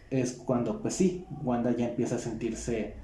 [0.10, 2.96] es cuando, pues sí, Wanda ya empieza a sentirse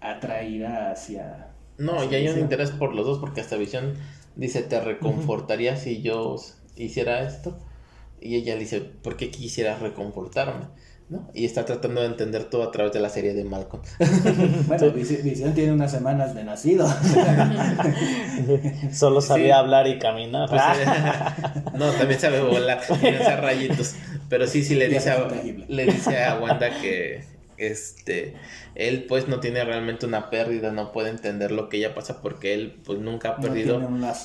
[0.00, 1.48] atraída hacia...
[1.78, 3.94] No, hacia y hay un interés por los dos porque hasta Visión
[4.36, 6.36] dice, te reconfortaría si yo
[6.76, 7.58] hiciera esto.
[8.20, 10.66] Y ella le dice, ¿por qué quisieras reconfortarme?
[11.08, 11.30] ¿No?
[11.34, 13.82] Y está tratando de entender todo a través de la serie de Malcolm.
[14.66, 16.86] Bueno, Visión tiene unas semanas de nacido.
[18.92, 19.50] Solo sabía Sí.
[19.52, 20.48] hablar y caminar.
[20.48, 20.74] Pues, Ah,
[21.56, 23.94] eh, no, también sabe volar y lanzar rayitos.
[24.28, 25.28] Pero sí, sí le dice, a,
[25.68, 27.24] le dice a Wanda que
[27.56, 28.34] este
[28.74, 32.52] él pues no tiene realmente una pérdida, no puede entender lo que ella pasa porque
[32.54, 33.80] él pues nunca ha perdido.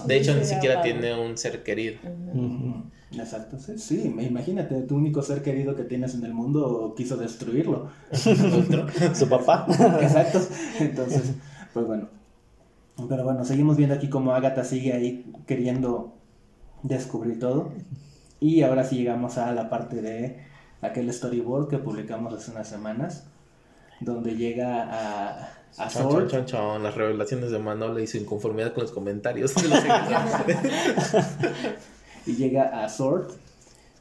[0.05, 1.99] de hecho, ni siquiera tiene un ser querido.
[2.33, 2.85] Ujú.
[3.12, 7.89] Exacto, sí, sí, imagínate, tu único ser querido que tienes en el mundo quiso destruirlo.
[8.12, 9.65] Su papá.
[10.02, 10.39] Exacto,
[10.80, 11.34] entonces,
[11.74, 12.08] pues bueno.
[13.08, 16.13] Pero bueno, seguimos viendo aquí cómo Agatha sigue ahí queriendo
[16.84, 17.72] descubrir todo.
[18.39, 20.43] Y ahora sí llegamos a la parte de
[20.82, 23.28] aquel storyboard que publicamos hace unas semanas,
[24.02, 26.28] donde llega a, a Chon, chon, Sword.
[26.28, 31.26] chon, chon, las revelaciones de Manolo y su inconformidad con los comentarios de los seguidores.
[32.25, 33.32] Y llega a Sword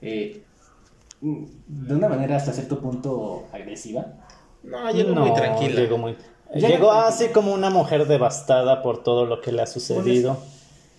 [0.03, 0.43] eh,
[1.21, 4.07] de una manera hasta cierto punto agresiva.
[4.63, 5.81] No, llegó muy tranquila.
[5.81, 6.17] Llegó, muy...
[6.55, 7.09] Llega llegó tranquila.
[7.09, 10.39] así como una mujer devastada por todo lo que le ha sucedido.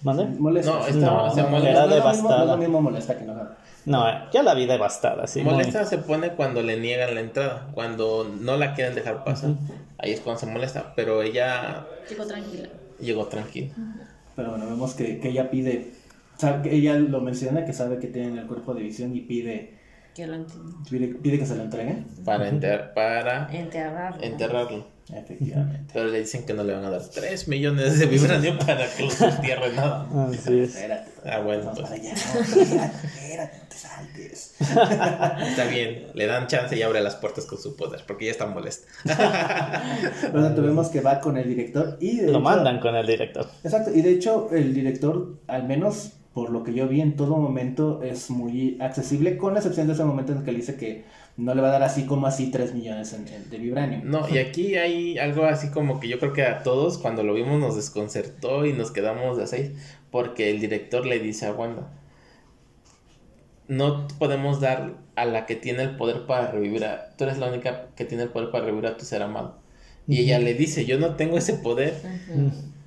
[0.01, 0.25] ¿Mande?
[0.25, 0.71] Molesta.
[0.71, 1.69] No, molesta.
[1.69, 2.45] Era no mismo- devastada.
[2.45, 3.25] no mismo molesta que.
[3.86, 5.41] No, ya la vi devastada, sí.
[5.41, 9.51] muy- molesta se pone cuando le niegan la entrada, cuando no la quieren dejar pasar.
[9.97, 12.67] Ahí es cuando se molesta, pero ella Chico, tranquila.
[12.99, 13.73] llegó tranquila.
[14.36, 15.91] Pero bueno, vemos que, que ella pide,
[16.39, 19.75] sabe ella lo menciona, que sabe que tiene el cuerpo de visión y pide,
[20.15, 20.45] Que lo
[20.89, 22.06] pide, pide que se lo entreguen.
[22.25, 24.23] Para, enter- para Enterrarlo.
[24.23, 24.99] enterrarlo.
[25.12, 25.91] Efectivamente.
[25.91, 29.04] Pero le dicen que no le van a dar 3 millones de vibranium para que
[29.06, 30.08] los entierre nada.
[30.30, 30.75] Así es.
[30.75, 31.10] Espérate.
[31.25, 32.13] Ah, bueno, Vamos pues para allá.
[32.13, 34.56] No, espérate, espérate, no te saltes.
[35.49, 36.08] está bien.
[36.13, 38.88] Le dan chance y abre las puertas con su poder, porque ella está molesta.
[40.32, 43.47] Tanto, vemos que va con el director y de Lo hecho- mandan con el director.
[43.63, 47.37] Exacto, y de hecho el director, al menos por lo que yo vi en todo
[47.37, 50.75] momento, es muy accesible, con la excepción de ese momento en el que le dice
[50.75, 51.03] que
[51.37, 54.01] no le va a dar así como así 3 millones en- en- de vibranium.
[54.05, 57.33] No, y aquí hay algo así como que yo creo que a todos cuando lo
[57.33, 59.71] vimos nos desconcertó y nos quedamos de seis,
[60.11, 61.91] porque el director le dice a Wanda,
[63.67, 67.15] no podemos dar a la que tiene el poder para revivir a...
[67.17, 69.57] Tú eres la única que tiene el poder para revivir a tu ser amado.
[70.07, 71.93] Y ella le dice, yo no tengo ese poder.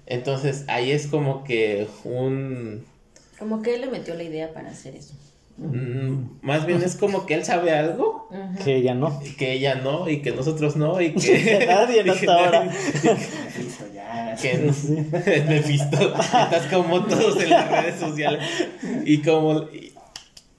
[0.07, 2.85] Entonces ahí es como que un...
[3.43, 5.15] Como que él le metió la idea para hacer eso.
[5.59, 8.29] mm, más bien es como que él sabe algo.
[8.65, 9.21] Que ella no.
[9.25, 11.43] y que ella no y que nosotros no y que...
[11.59, 12.71] Que nadie no hasta ahora.
[14.41, 14.59] que
[15.49, 18.45] Mephisto, estás como todos en las redes sociales
[19.05, 19.93] y como y-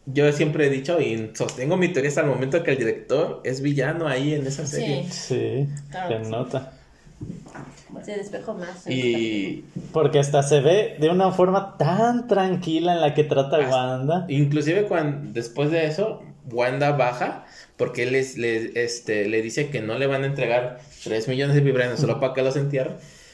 [0.05, 3.61] yo siempre he dicho y sostengo mi teoría hasta el momento que el director es
[3.61, 6.73] villano ahí en esa serie Sí, Sí, Claro se nota.
[8.03, 8.88] Se despejó más.
[8.88, 13.69] y Porque hasta se ve de una forma tan tranquila en la que trata a
[13.69, 14.25] Wanda.
[14.29, 17.45] inclusive cuando después de eso Wanda baja
[17.77, 21.56] porque él les, le, este, le dice que no le van a entregar 3 millones
[21.56, 22.91] de vibranium solo para que los entierre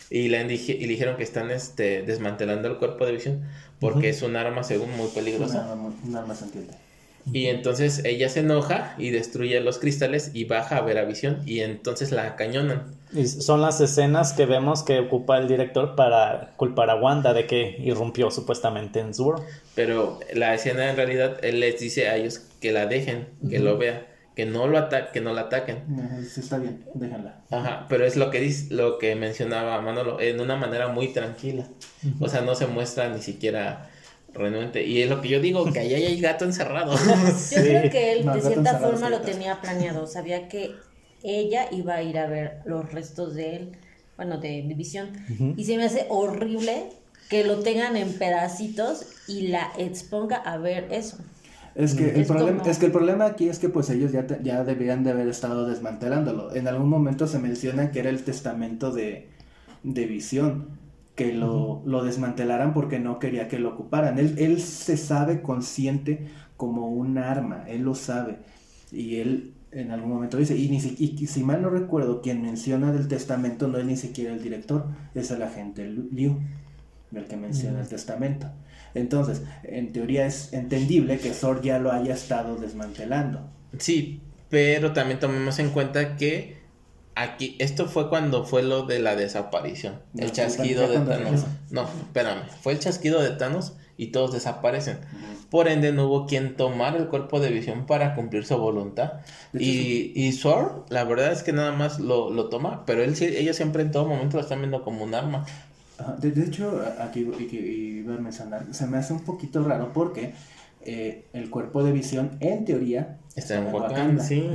[0.10, 3.42] y le, dije- y le dijeron que están este, desmantelando el cuerpo de visión
[3.80, 6.74] porque es un arma según muy peligrosa Un arma- un arma sentiente.
[7.32, 11.42] Y entonces ella se enoja y destruye los cristales y baja a ver a Visión
[11.46, 13.00] y entonces la cañonan.
[13.12, 17.48] Y son las escenas que vemos que ocupa el director para culpar a Wanda de
[17.48, 19.42] que irrumpió supuestamente en Sword.
[19.76, 23.78] Pero la escena en realidad él les dice a ellos que la dejen, que lo
[23.78, 24.02] vean,
[24.36, 25.84] que no lo ata que no la ataquen.
[26.30, 27.42] Sí, está bien, déjenla.
[27.50, 31.68] Ajá, pero es lo que dice, lo que mencionaba Manolo, en una manera muy tranquila.
[32.20, 33.90] O sea, no se muestra ni siquiera
[34.34, 34.86] renuente.
[34.86, 36.96] Y es lo que yo digo, que ahí hay gato encerrado.
[37.52, 40.08] Yo creo que él No, de el cierta forma lo tenía planeado.
[40.08, 40.72] Sabía que
[41.24, 43.72] ella iba a ir a ver los restos de él,
[44.18, 45.10] bueno, de Visión.
[45.58, 46.90] Y se me hace horrible
[47.30, 51.18] que lo tengan en pedacitos y la exponga a ver eso.
[51.76, 54.12] Es que, el Es problema, como- es que el problema aquí es que pues ellos
[54.12, 56.54] ya, te- ya deberían de haber estado desmantelándolo.
[56.56, 59.30] En algún momento se menciona que era el testamento de,
[59.84, 60.79] de visión,
[61.20, 64.18] que lo, lo desmantelaran porque no quería que lo ocuparan.
[64.20, 68.38] Él, él se sabe consciente como un arma, él lo sabe.
[68.94, 72.42] Y él en algún momento dice, y, ni si, y si mal no recuerdo, quien
[72.42, 76.40] menciona del testamento no es ni siquiera el director, es el agente Liu,
[77.14, 78.48] el que menciona el testamento.
[78.94, 83.42] Entonces, en teoría es entendible que Thor ya lo haya estado desmantelando.
[83.78, 86.59] Sí, pero también tomemos en cuenta que
[87.22, 89.96] Aquí, esto fue cuando fue lo de la desaparición.
[90.14, 91.46] No, el chasquido de Thanos.
[91.72, 92.44] No, espérame.
[92.62, 95.00] Fue el chasquido de Thanos y todos desaparecen.
[95.50, 99.14] Por ende, no hubo quien tomara el cuerpo de visión para cumplir su voluntad.
[99.54, 103.26] Y, y Sword, la verdad es que nada más lo, lo toma, pero él sí-
[103.26, 105.46] ellos siempre en todo momento lo están viendo como un arma.
[106.20, 110.34] De, de hecho, aquí iba a mencionar, se me hace un poquito raro porque
[110.86, 113.90] eh, el cuerpo de visión, en teoría, Está en Wakanda.
[114.00, 114.50] Wakanda, sí.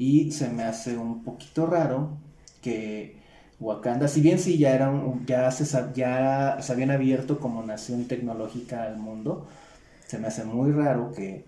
[0.00, 2.08] Y se me hace un poquito raro
[2.62, 3.20] que
[3.60, 7.62] Wakanda, si bien sí ya era un- ya se sab- ya se habían abierto como
[7.62, 9.46] nación tecnológica al mundo,
[10.06, 11.44] se me hace muy raro que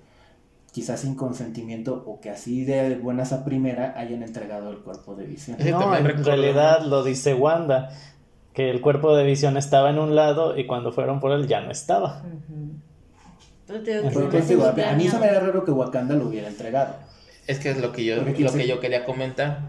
[0.70, 5.24] quizás sin consentimiento o que así de buenas a primera hayan entregado el cuerpo de
[5.24, 5.56] visión.
[5.58, 6.24] No, en recuerdo.
[6.24, 7.88] realidad lo dice Wanda,
[8.52, 11.62] que el cuerpo de visión estaba en un lado y cuando fueron por él ya
[11.62, 12.22] no estaba.
[14.48, 16.94] Digo, a mí se me era raro que Wakanda lo hubiera entregado.
[17.46, 19.60] Es que es lo que yo, lo que yo quería comentar.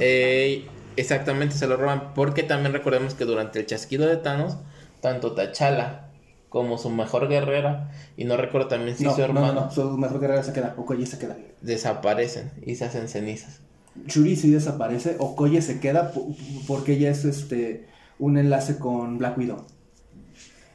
[0.00, 2.14] Eh, exactamente, se lo roban.
[2.14, 4.58] Porque también recordemos que durante el chasquido de Thanos,
[5.00, 6.02] tanto T'Challa
[6.48, 9.70] como su mejor guerrera, y no recuerdo también si no, su no, hermano, no, no,
[9.70, 11.36] su mejor guerrera se queda, Okoye se queda.
[11.60, 13.60] desaparecen y se hacen cenizas.
[14.06, 16.34] Shuri sí desaparece, Okoye se queda po-
[16.66, 19.66] porque ella es este un enlace con Black Widow.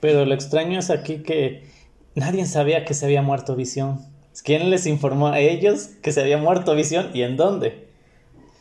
[0.02, 1.64] Pero lo extraño es aquí que
[2.16, 4.02] nadie sabía que se había muerto Visión.
[4.44, 7.88] ¿Quién les informó a ellos que se había muerto Visión y en dónde?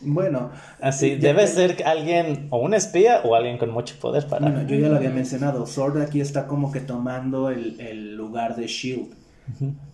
[0.03, 4.49] Bueno, Así, ya- debe ser alguien o un espía o alguien con mucho poder para...
[4.51, 8.57] Bueno, yo ya lo había mencionado, Sword aquí está como que tomando el, el lugar
[8.57, 9.13] de Shield,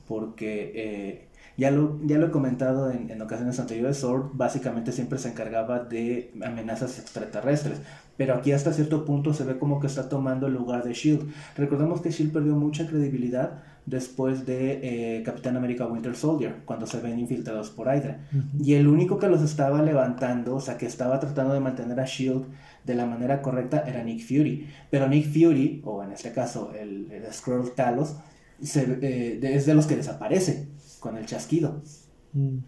[0.06, 5.18] porque eh, ya, lo, ya lo he comentado en, en ocasiones anteriores, Sword básicamente siempre
[5.18, 7.80] se encargaba de amenazas extraterrestres,
[8.16, 11.32] pero aquí hasta cierto punto se ve como que está tomando el lugar de Shield.
[11.56, 14.80] Recordemos que Shield perdió mucha credibilidad después de
[15.18, 18.28] eh, Capitán América Winter Soldier, cuando se ven infiltrados por Hydra.
[18.60, 22.04] Y el único que los estaba levantando, o sea, que estaba tratando de mantener a
[22.04, 22.44] Shield
[22.84, 24.68] de la manera correcta era Nick Fury.
[24.90, 28.16] Pero Nick Fury, o en este caso el, el Skrull Talos,
[28.60, 30.68] se, eh, es de los que desaparece
[30.98, 31.82] con el chasquido.
[32.32, 32.58] Mm.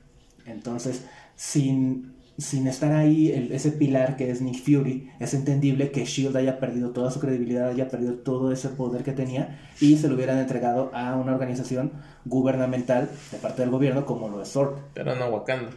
[0.47, 1.05] Entonces,
[1.35, 6.37] sin, sin estar ahí el- ese pilar que es Nick Fury, es entendible que Shield
[6.37, 10.15] haya perdido toda su credibilidad, haya perdido todo ese poder que tenía y se lo
[10.15, 11.93] hubieran entregado a una organización
[12.25, 14.79] gubernamental de parte del gobierno como lo es SWORD.
[14.95, 15.71] Pero no Wakanda.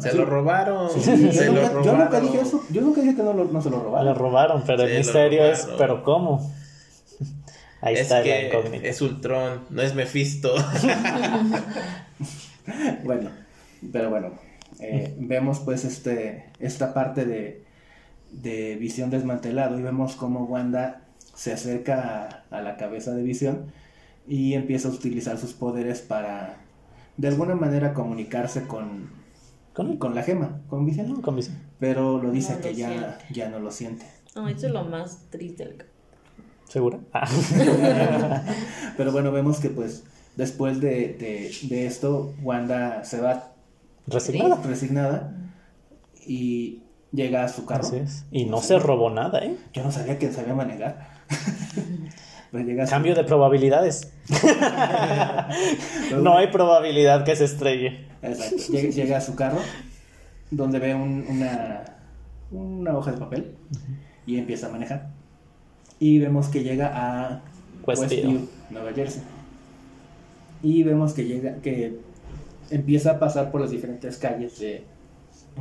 [0.00, 0.90] Se lo robaron.
[0.90, 1.98] Sí, se yo, lo nunca, yo robaron.
[2.00, 2.62] nunca dije eso.
[2.70, 4.14] Yo nunca dije que no, lo- no se lo Lo robaron.
[4.14, 5.78] robaron, pero el misterio es, robaron.
[5.78, 6.52] ¿pero cómo?
[7.80, 8.86] Ahí es está la que incógnita.
[8.86, 10.54] es Ultron, no es Mephisto.
[13.04, 13.30] Bueno,
[13.92, 14.32] pero bueno,
[14.80, 17.64] eh, vemos pues este, esta parte de,
[18.32, 21.02] de visión desmantelado y vemos cómo Wanda
[21.34, 23.66] se acerca a, a la cabeza de visión
[24.26, 26.56] y empieza a utilizar sus poderes para
[27.16, 29.10] de alguna manera comunicarse con,
[29.72, 29.96] ¿Con?
[29.98, 31.08] con la gema, con visión.
[31.12, 31.56] No, con visión.
[31.78, 33.14] Pero lo dice No que lo ya, siente.
[33.32, 34.06] ya no lo siente.
[34.34, 35.64] No, eso es lo más triste.
[35.64, 35.84] del
[36.68, 36.98] ¿Segura?
[37.12, 37.26] Ah.
[38.96, 40.04] Pero bueno, vemos que pues
[40.36, 43.52] después de, de, de esto, Wanda se va
[44.06, 44.62] Resignada.
[44.62, 45.34] resignada
[46.26, 47.86] y llega a su carro.
[47.86, 48.24] Así es.
[48.30, 49.56] Y no se robó nada, ¿eh?
[49.72, 51.08] Yo no sabía que sabía manejar.
[52.52, 54.12] Llega su- Cambio de probabilidades.
[56.22, 58.06] No hay probabilidad que se estrelle.
[58.22, 58.56] Exacto.
[58.72, 59.58] Llega, llega a su carro,
[60.50, 61.82] donde ve un- una,
[62.50, 63.54] una hoja de papel
[64.26, 65.08] y empieza a manejar.
[65.98, 67.42] Y vemos que llega a
[67.86, 68.08] Westview.
[68.30, 69.22] Westview, Nueva Jersey.
[70.62, 72.00] Y vemos que llega, que
[72.70, 74.84] empieza a pasar por las diferentes calles de,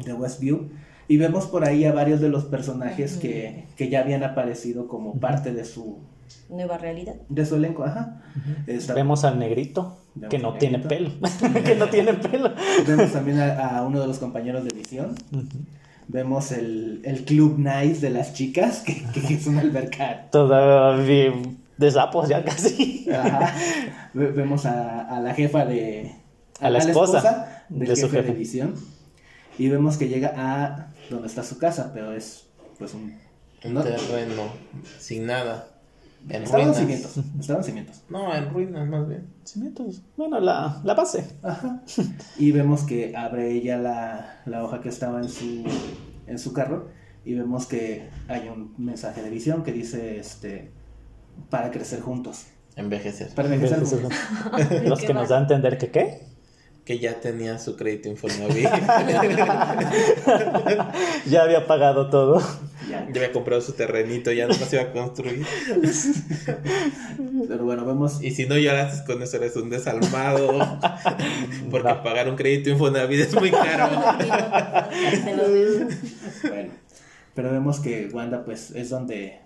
[0.03, 0.69] de Westview.
[1.07, 5.19] Y vemos por ahí a varios de los personajes que, que ya habían aparecido como
[5.19, 5.99] parte de su,
[6.49, 7.15] Nueva realidad.
[7.29, 7.83] de su elenco.
[7.83, 8.21] Ajá.
[8.95, 11.11] Vemos al negrito, Vemos que no tiene pelo.
[11.63, 12.51] que no tiene pelo.
[12.87, 15.13] Vemos también a, a uno de los compañeros de visión.
[15.31, 15.45] Ujú.
[16.07, 20.27] Vemos el, el Club Nice de las chicas, que, que es una alberca.
[20.31, 21.33] Todavía
[21.77, 23.07] de sapos ya casi.
[23.11, 23.53] Ajá.
[24.13, 26.11] Vemos a, a la jefa de.
[26.61, 28.73] A la esposa del de su jefe de.
[29.57, 33.17] Y vemos que llega a donde está su casa, pero es pues un.
[33.63, 34.43] Un no- terreno
[34.99, 35.69] sin nada.
[36.29, 36.77] En estaban ruinas.
[36.77, 37.17] cimientos.
[37.39, 38.01] Estaban cimientos.
[38.09, 39.27] No, en ruinas más bien.
[39.43, 40.01] Cimientos.
[40.17, 41.25] Bueno, la, la base.
[41.43, 41.81] Ajá.
[42.37, 45.63] Y vemos que abre ella la, la hoja que estaba en su,
[46.27, 46.89] en su carro.
[47.23, 50.71] Y vemos que hay un mensaje de visión que dice este
[51.49, 52.45] para crecer juntos.
[52.75, 53.29] Envejecer.
[53.35, 54.11] Para envejecer juntos.
[54.83, 56.21] Los ¿Qué que nos da a entender que qué.
[56.85, 58.69] Que ya tenía su crédito Infonavit.
[61.27, 62.39] Ya había pagado todo.
[62.87, 63.07] Ya.
[63.11, 65.43] Ya había comprado su terrenito, ya no se iba a construir.
[67.47, 68.21] Pero bueno, vemos.
[68.21, 70.59] Y si no lloraste con eso, eres un desalmado.
[71.71, 72.03] Porque No.
[72.03, 73.89] pagar un crédito Infonavit es muy caro.
[76.43, 76.69] Bueno,
[77.33, 79.39] pero vemos que Wanda pues es donde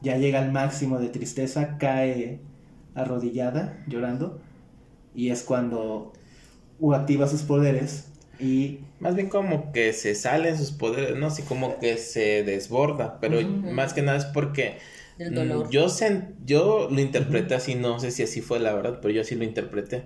[0.00, 2.40] ya llega al máximo de tristeza, cae
[2.94, 4.40] arrodillada, llorando,
[5.14, 6.12] y es cuando
[6.94, 8.06] activa sus poderes
[8.38, 11.26] y Más bien como que se salen sus poderes, ¿no?
[11.28, 13.18] Así como que se desborda.
[13.20, 13.70] Pero Ujú.
[13.70, 14.78] más que nada es porque
[15.18, 15.70] Del mm, dolor.
[15.70, 19.24] yo, sen- yo lo interpreté así, no sé si así fue la verdad, pero yo
[19.24, 20.04] sí lo interpreté.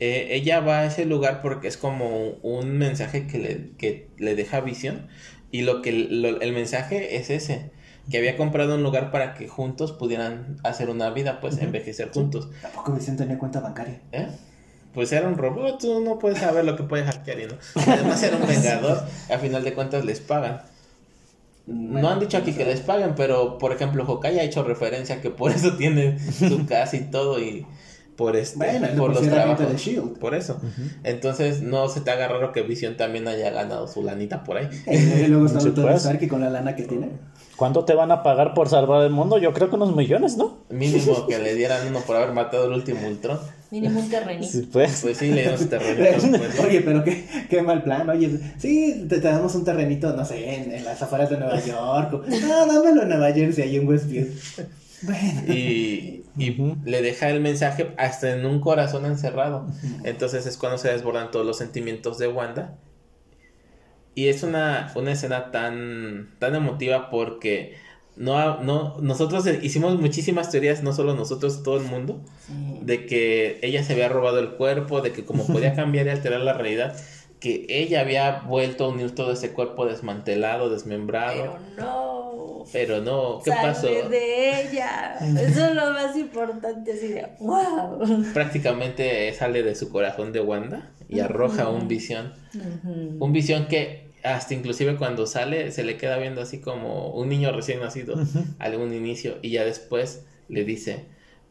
[0.00, 4.34] Eh, ella va a ese lugar porque es como un mensaje que le, que le
[4.34, 5.08] deja visión.
[5.52, 7.70] Y lo que lo- el mensaje es ese.
[8.10, 11.64] Que había comprado un lugar para que juntos pudieran hacer una vida, pues Ujú.
[11.66, 12.48] envejecer juntos.
[12.60, 14.00] tampoco Vicente tenía cuenta bancaria.
[14.12, 14.28] ¿Eh?
[14.94, 17.54] Pues era un robot, tú no puedes saber lo que puede hackear y no.
[17.86, 20.62] Además era un vengador, a final de cuentas les pagan.
[21.66, 25.30] No han dicho aquí que les paguen, pero por ejemplo Hokage ha hecho referencia que
[25.30, 27.64] por eso tiene su casa y todo y
[28.16, 29.70] por este Bueno, por los trabajos.
[29.70, 30.18] de Shield.
[30.18, 30.60] Por eso.
[31.04, 34.68] Entonces no se te haga raro que Vision también haya ganado su lanita por ahí.
[34.86, 35.96] Y luego está Sí, pues.
[35.96, 37.10] Stark y con la lana que tiene.
[37.56, 39.38] ¿Cuánto te van a pagar por salvar el mundo?
[39.38, 40.58] Yo creo que unos millones, ¿no?
[40.70, 43.38] Mínimo que le dieran uno por haber matado el último Ultron.
[43.70, 44.50] Mínimo un terrenito.
[44.52, 45.00] Sí, pues.
[45.02, 46.28] Pues sí, le dieron su terrenito.
[46.38, 46.58] pues.
[46.60, 48.08] Oye, pero qué, qué mal plan.
[48.10, 51.60] Oye, sí, te, te damos un terrenito, no sé, en, en las afueras de Nueva
[51.60, 52.12] York.
[52.14, 54.38] o- No, dámelo en Nueva Jersey, ahí en Westfield.
[55.02, 55.42] Bueno.
[55.54, 59.66] y, y le deja el mensaje hasta en un corazón encerrado.
[60.04, 62.76] Entonces es cuando se desbordan todos los sentimientos de Wanda.
[64.14, 67.76] Y es una, una escena tan, tan emotiva porque
[68.20, 72.78] no, no, nosotros hicimos muchísimas teorías, no solo nosotros, todo el mundo, Sí.
[72.82, 76.40] de que ella se había robado el cuerpo, de que como podía cambiar y alterar
[76.42, 76.94] la realidad,
[77.40, 81.56] que ella había vuelto a unir todo ese cuerpo desmantelado, desmembrado.
[81.74, 82.64] Pero no.
[82.70, 83.86] Pero no, ¿qué Sale pasó?
[84.10, 85.14] de ella.
[85.40, 87.98] Eso es lo más importante, así de wow.
[88.34, 92.34] prácticamente sale de su corazón de Wanda y arroja un visión.
[93.18, 97.52] Un visión que hasta inclusive cuando sale se le queda viendo así como un niño
[97.52, 98.16] recién nacido
[98.58, 101.04] al un inicio y ya después le dice,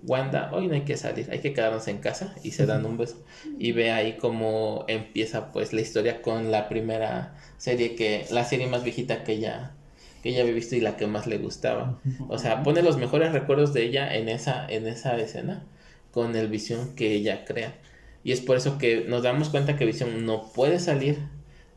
[0.04, 2.98] Wanda, hoy no hay que salir, hay que quedarnos en casa y se dan un
[2.98, 3.24] beso.
[3.58, 8.68] Y ve ahí como empieza pues la historia con la primera serie que, la serie
[8.68, 9.74] más viejita que ella
[10.22, 12.00] que ella había visto y la que más le gustaba.
[12.28, 15.64] O sea, pone los mejores recuerdos de ella en esa, en esa escena
[16.12, 17.76] con el visión que ella crea.
[18.24, 21.20] Y es por eso que nos damos cuenta que Visión no puede salir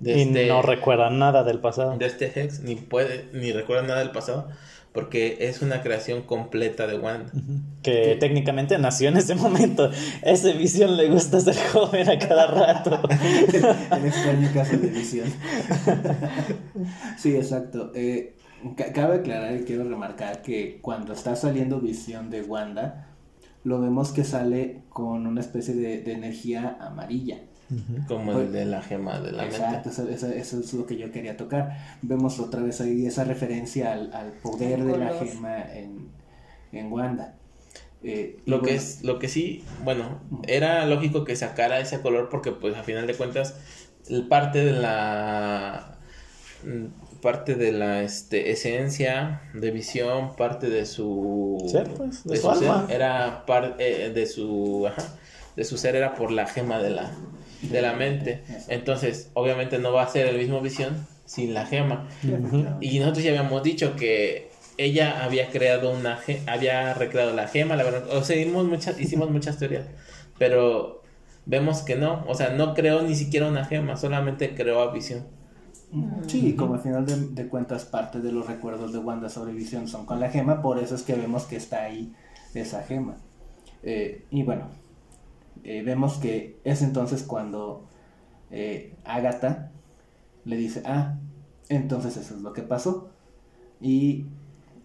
[0.02, 1.96] de Y este, no recuerda nada del pasado.
[1.96, 4.48] de este Hex, ni puede, ni recuerda nada del pasado,
[4.92, 7.30] porque es una creación completa de Wanda.
[7.82, 9.90] Que técnicamente nació en ese momento.
[10.22, 13.00] Ese visión le gusta ser joven a cada rato.
[13.96, 15.28] El extraño caso de visión.
[17.16, 17.90] sí, exacto.
[17.94, 18.34] Eh,
[18.76, 23.08] ca- cabe aclarar y quiero remarcar que cuando está saliendo visión de Wanda,
[23.64, 27.38] lo vemos que sale con una especie de, de energía amarilla.
[28.08, 29.88] Como el de la gema de la Exacto, mente.
[29.90, 31.76] eso, eso- eso es lo que yo quería tocar.
[32.02, 36.08] Vemos otra vez ahí esa referencia al, al poder de la gema en,
[36.72, 37.35] en Wanda.
[38.04, 42.50] Eh, Lo que es, lo que sí, bueno, era lógico que sacara ese color porque
[42.50, 43.54] pues a final de cuentas
[44.08, 45.98] el parte de la
[46.64, 52.50] mm, parte de la este, esencia de visión, parte de su Ser, pues, de su
[52.50, 52.87] alma.
[52.88, 55.04] ser, era parte de su ajá,
[55.54, 57.08] de su ser era por la gema de la
[57.62, 58.42] de la mente.
[58.68, 62.09] Entonces, obviamente no va a ser el mismo visión sin la gema.
[62.81, 67.85] Y nosotros ya habíamos dicho que ella había creado una había recreado la gema, la
[67.85, 69.87] verdad, o sea, hicimos muchas, hicimos muchas teorías,
[70.38, 71.03] pero
[71.44, 75.25] vemos que no, o sea, no creó ni siquiera una gema, solamente creó a Visión.
[76.27, 79.88] Sí, como al final de, de cuentas parte de los recuerdos de Wanda sobre Visión
[79.88, 82.14] son con la gema, por eso es que vemos que está ahí
[82.55, 83.16] esa gema.
[83.83, 84.68] Eh, y bueno,
[85.64, 87.87] eh, vemos que es entonces cuando
[88.51, 89.70] eh, Agatha
[90.44, 91.16] le dice, ah,
[91.68, 93.11] entonces eso es lo que pasó.
[93.81, 94.27] Y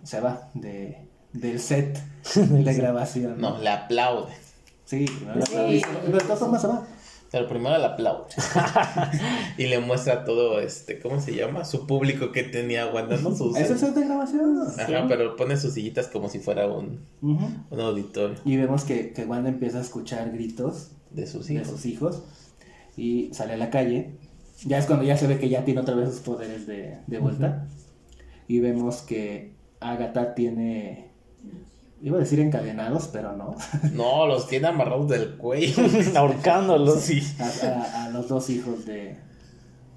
[0.04, 2.02] se va de, del set
[2.36, 3.40] de grabación.
[3.40, 4.34] No, le aplaude,
[4.86, 5.06] Sí,
[5.52, 6.88] pero de todas formas se va.
[7.32, 8.26] Pero primero le aplaude.
[9.58, 11.66] y le muestra todo, este, ¿cómo se llama?
[11.66, 13.36] Su público que tenía Wanda, ¿no?
[13.36, 14.58] Sus, Es el set de grabación.
[14.80, 17.46] Ajá, pero pone sus sillitas como si fuera un, Ujú.
[17.70, 21.68] un auditorio Y vemos que, que Wanda empieza a escuchar gritos de sus de hijos.
[21.68, 22.24] sus hijos
[22.96, 24.12] y sale a la calle.
[24.66, 27.20] Ya es cuando ya se ve que ya tiene otra vez sus poderes de, de
[27.20, 27.68] vuelta.
[28.48, 31.07] Y vemos que Agatha tiene,
[32.02, 33.56] iba a decir encadenados, pero no,
[33.94, 35.84] No, los tiene amarrados del cuello.
[36.16, 37.02] Ahorcándolos.
[37.02, 37.22] sí.
[37.40, 39.18] a, a- a los dos hijos de,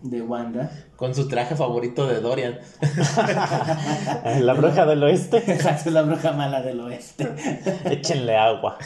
[0.03, 0.71] de Wanda.
[0.97, 2.59] Con su traje favorito de Dorian.
[4.41, 5.39] la bruja del oeste.
[5.53, 7.29] Exacto, la bruja mala del oeste.
[7.85, 8.77] Échenle agua.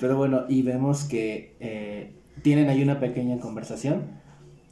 [0.00, 4.22] Pero bueno, y vemos que eh, tienen ahí una pequeña conversación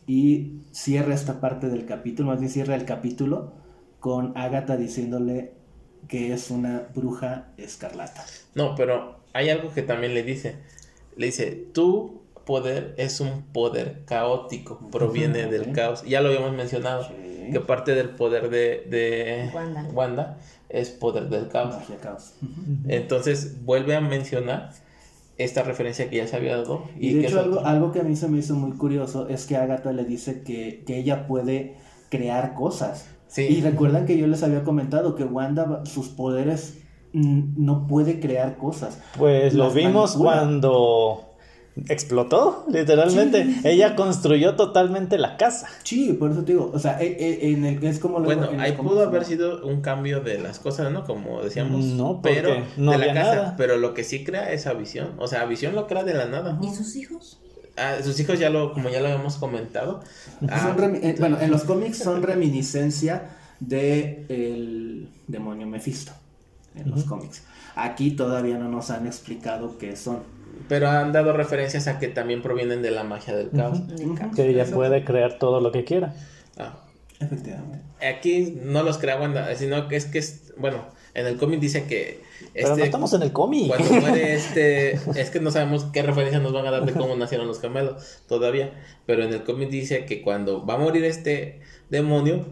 [0.07, 3.53] y cierra esta parte del capítulo, más bien cierra el capítulo
[4.01, 5.55] con Agatha diciéndole
[6.09, 8.25] que es una bruja escarlata.
[8.55, 10.57] No, pero hay algo que también le dice.
[11.17, 16.03] Le dice, tu poder es un poder caótico, proviene del caos.
[16.05, 17.07] Ya lo habíamos mencionado,
[17.51, 19.51] que parte del poder de, de
[19.93, 20.39] Wanda.
[20.69, 21.77] es poder del caos.
[22.89, 24.71] Entonces vuelve a mencionar
[25.39, 26.85] esta referencia que ya se había dado.
[26.99, 29.57] Y, de hecho algo, algo, que a mí se me hizo muy curioso es que
[29.57, 31.77] Agatha le dice que, que ella puede
[32.11, 33.07] crear cosas.
[33.37, 36.79] Y recuerdan que yo les había comentado que Wanda, sus poderes
[37.13, 38.99] no puede crear cosas.
[39.19, 41.33] Pues lo vimos cuando
[41.89, 43.47] explotó, literalmente.
[43.65, 45.69] Ella construyó totalmente la casa.
[45.83, 48.21] Sí, por eso te digo, o sea, e, e, en el, es como...
[48.21, 51.05] bueno, ahí pudo haber sido un cambio de las cosas, ¿no?
[51.05, 51.85] Como decíamos.
[51.85, 53.55] No, pero no de la casa.
[53.57, 56.59] Pero lo que sí crea esa visión, o sea, visión lo crea de la nada.
[56.63, 57.41] ¿Y sus hijos?
[57.77, 60.03] Ah, sus hijos ya lo, como ya lo habíamos comentado.
[60.49, 66.13] Ah, eh, bueno, en los cómics son reminiscencia de el demonio Mephisto.
[66.75, 67.43] En los cómics.
[67.75, 70.21] Aquí todavía no nos han explicado qué son.
[70.69, 73.81] Pero han dado referencias a que también provienen de la magia del caos.
[74.37, 76.15] Que ella puede crear todo lo que quiera.
[76.59, 76.75] Ah.
[77.21, 77.81] Efectivamente.
[78.07, 80.79] Aquí no los crea Wanda, sino que es que, es, bueno,
[81.15, 82.23] en el cómic dice que...
[82.55, 83.69] Pero no este, estamos en el cómic.
[83.69, 84.93] Cuando muere este...
[84.93, 88.21] es que no sabemos qué referencia nos van a dar de cómo nacieron los gemelos
[88.27, 88.73] todavía.
[89.07, 91.61] Pero en el cómic dice que cuando va a morir este
[91.91, 92.47] demonio,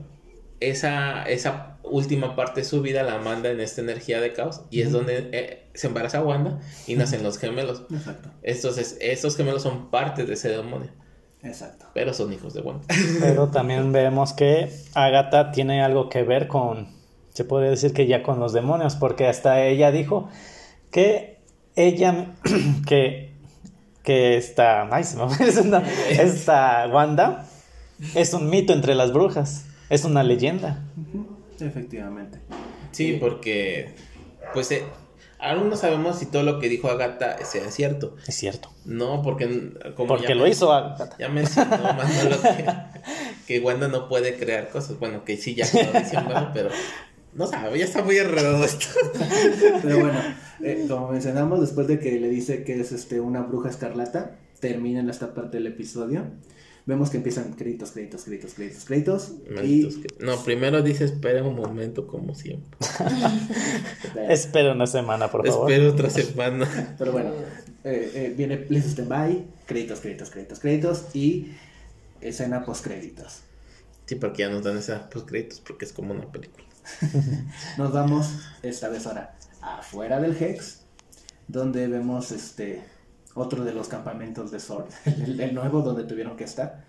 [0.61, 4.83] esa, esa última parte de su vida la manda en esta energía de caos y
[4.83, 7.85] es donde eh, se embaraza Wanda y nacen los gemelos.
[7.91, 8.31] Exacto.
[8.43, 10.91] Entonces, estos gemelos son parte de ese demonio.
[11.43, 11.87] Exacto.
[11.95, 12.87] Pero son hijos de Wanda.
[13.21, 17.00] Pero también vemos que Agatha tiene algo que ver con,
[17.33, 20.29] se puede decir que ya con los demonios, porque hasta ella dijo
[20.91, 21.39] que
[21.77, 22.35] ella,
[22.87, 23.33] que,
[24.03, 25.25] que esta, ay, se me
[26.11, 27.47] esta Wanda
[28.15, 30.83] es un mito entre las brujas, es una leyenda.
[31.61, 32.39] Efectivamente.
[32.93, 33.95] Sí, porque,
[34.53, 34.85] pues, eh,
[35.39, 38.17] aún no sabemos si todo lo que dijo Agatha sea cierto.
[38.27, 38.71] Es cierto.
[38.85, 41.17] No, porque como Porque lo hizo Agatha.
[41.19, 42.67] Ya mencionó Manolo que,
[43.47, 44.99] que Wanda no puede crear cosas.
[44.99, 46.71] Bueno, que sí ya quedó diciendo, pero
[47.35, 48.87] no sabe, ya está muy enredado esto.
[49.83, 50.21] Pero bueno,
[50.63, 55.01] eh, como mencionamos, después de que le dice que es este una bruja escarlata, termina
[55.01, 56.27] en esta parte del episodio.
[56.87, 59.33] Vemos que empiezan créditos, créditos, créditos, créditos, créditos.
[59.63, 60.05] Y...
[60.19, 62.71] No, primero dice espera un momento como siempre.
[64.29, 65.71] Espera una semana, por favor.
[65.71, 66.97] Espera otra semana.
[66.99, 67.31] Pero bueno,
[67.85, 71.53] eh, eh, viene Please Stand By, créditos, créditos, créditos, créditos y
[72.21, 73.43] escena post créditos.
[74.07, 76.65] Sí, porque ya nos dan escena post créditos porque es como una película.
[77.79, 78.31] nos vamos
[78.63, 80.83] esta vez ahora afuera del Hex,
[81.49, 82.83] donde vemos este
[83.35, 86.85] otro de los campamentos de Sword, el, nuevo donde tuvieron que estar.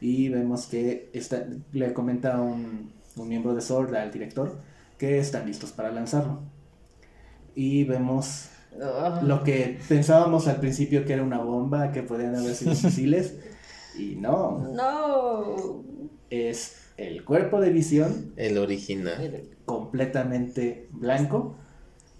[0.00, 4.58] Y vemos que está, le comenta un, un miembro de Sword al director
[4.96, 6.40] que están listos para lanzarlo.
[7.54, 8.48] Y vemos
[8.82, 9.20] ah.
[9.22, 13.34] lo que pensábamos al principio que era una bomba, que podían haber sido misiles.
[13.98, 14.58] y no.
[14.72, 15.84] No.
[16.30, 18.32] Es el cuerpo de visión.
[18.36, 19.42] El original.
[19.64, 21.56] Completamente blanco.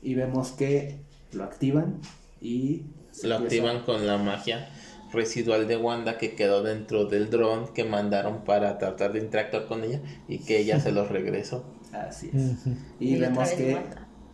[0.03, 1.01] Y vemos que
[1.33, 2.01] lo activan
[2.41, 2.85] y
[3.23, 4.71] lo activan con la magia
[5.13, 9.85] residual de Wanda que quedó dentro del dron que mandaron para tratar de interactuar con
[9.85, 11.65] ella y que ella se los regresó.
[11.93, 12.67] Así es.
[12.99, 13.79] Y, vemos que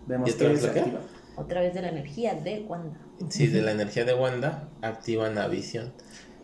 [0.07, 1.01] vemos que activa.
[1.37, 2.99] Otra vez de la energía de Wanda.
[3.29, 5.93] Sí, de la energía de Wanda activan la visión.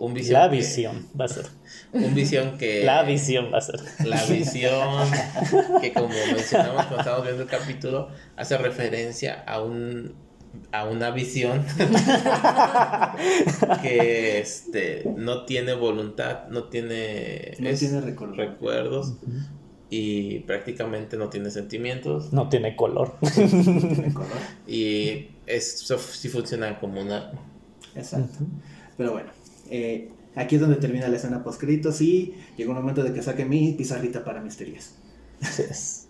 [0.02, 1.46] Un visión la visión va a ser.
[1.92, 2.82] Un visión que.
[2.82, 3.78] La visión va a ser.
[4.04, 5.08] La visión
[5.80, 10.12] que, como mencionamos cuando estábamos viendo el capítulo, hace referencia a un
[10.72, 11.64] a una visión
[13.82, 17.56] que este no tiene voluntad, no tiene,
[18.34, 19.14] recuerdos,
[19.88, 22.32] y prácticamente no tiene sentimientos.
[22.32, 23.18] No tiene color.
[24.66, 27.30] Y eso sí funciona como una...
[27.94, 28.38] Exacto.
[28.96, 29.30] Pero bueno,
[29.72, 33.44] eh, aquí es donde termina la escena post y llegó un momento de que saque
[33.46, 34.94] mi pizarrita para misterios.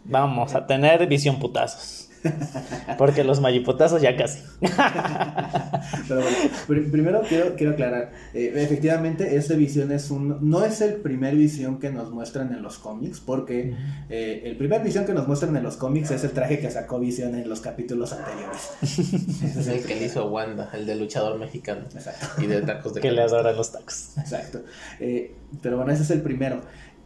[0.04, 2.10] Vamos a tener visión putazos.
[2.98, 4.40] Porque los mayipotazos ya casi.
[6.08, 8.12] Pero bueno, primero quiero, quiero aclarar.
[8.32, 10.38] Eh, efectivamente, este visión es un.
[10.40, 13.74] No es el primer visión que nos muestran en los cómics, porque
[14.08, 17.00] eh, el primer visión que nos muestran en los cómics es el traje que sacó
[17.02, 18.70] Visión en los capítulos anteriores.
[18.82, 21.82] es el que le hizo Wanda, el de luchador mexicano.
[21.92, 22.40] Exacto.
[22.40, 24.16] Y de tacos de Que le adoran los tacos.
[24.18, 24.62] Exacto.
[25.00, 26.60] Eh, pero bueno, ese es el primero.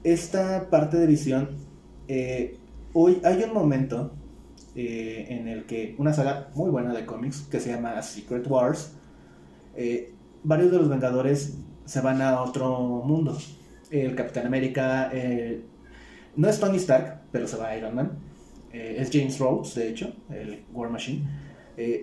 [0.05, 1.49] Esta parte de visión.
[2.93, 4.13] hoy hay un momento
[4.79, 8.93] eh, en el que una saga muy buena de cómics que se llama Secret Wars,
[9.75, 10.13] eh,
[10.45, 11.57] varios de los Vengadores
[11.87, 13.39] se van a otro mundo.
[13.91, 15.65] El Capitán América eh,
[16.37, 18.19] no es Tony Stark, pero se va a Iron Man.
[18.71, 21.23] es James Rhodes, de hecho, el War Machine.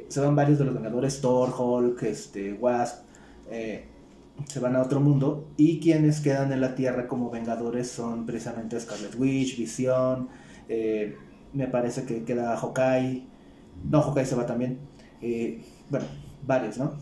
[0.07, 3.05] se van varios de los Vengadores, Thor, Hulk, este, Wasp.
[3.51, 8.79] se van a otro mundo y quienes quedan en la Tierra como Vengadores son precisamente
[8.79, 10.29] Scarlet Witch, Visión,
[11.53, 13.23] me parece que queda Hawkeye,
[13.89, 14.79] no, Hawkeye se va también,
[15.21, 16.05] eh, bueno,
[16.45, 16.93] varios, ¿no?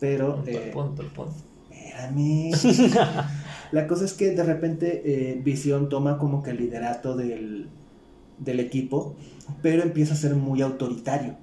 [0.00, 0.42] Pero...
[0.46, 1.34] Eh, punto, punto.
[1.70, 2.52] Espérame.
[3.72, 7.68] La cosa es que de repente eh, Visión toma como que el liderato del,
[8.38, 9.14] del equipo,
[9.62, 11.36] pero empieza a ser muy autoritario,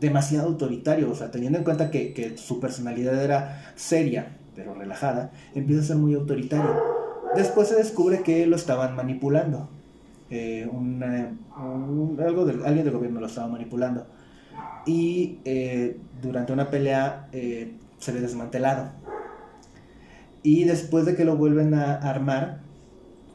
[0.00, 5.30] demasiado autoritario, o sea, teniendo en cuenta que, que su personalidad era seria, pero relajada,
[5.54, 6.82] empieza a ser muy autoritario.
[7.36, 9.68] Después se descubre que lo estaban manipulando
[10.30, 10.68] eh,
[11.56, 14.06] algo de, alguien del gobierno lo estaba manipulando.
[14.86, 18.92] Y eh, durante una pelea eh, se ve desmantelado.
[20.42, 22.60] Y después de que lo vuelven a armar,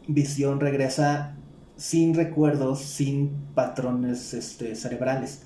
[0.08, 1.36] Visión regresa
[1.78, 5.44] sin recuerdos, sin patrones este, cerebrales.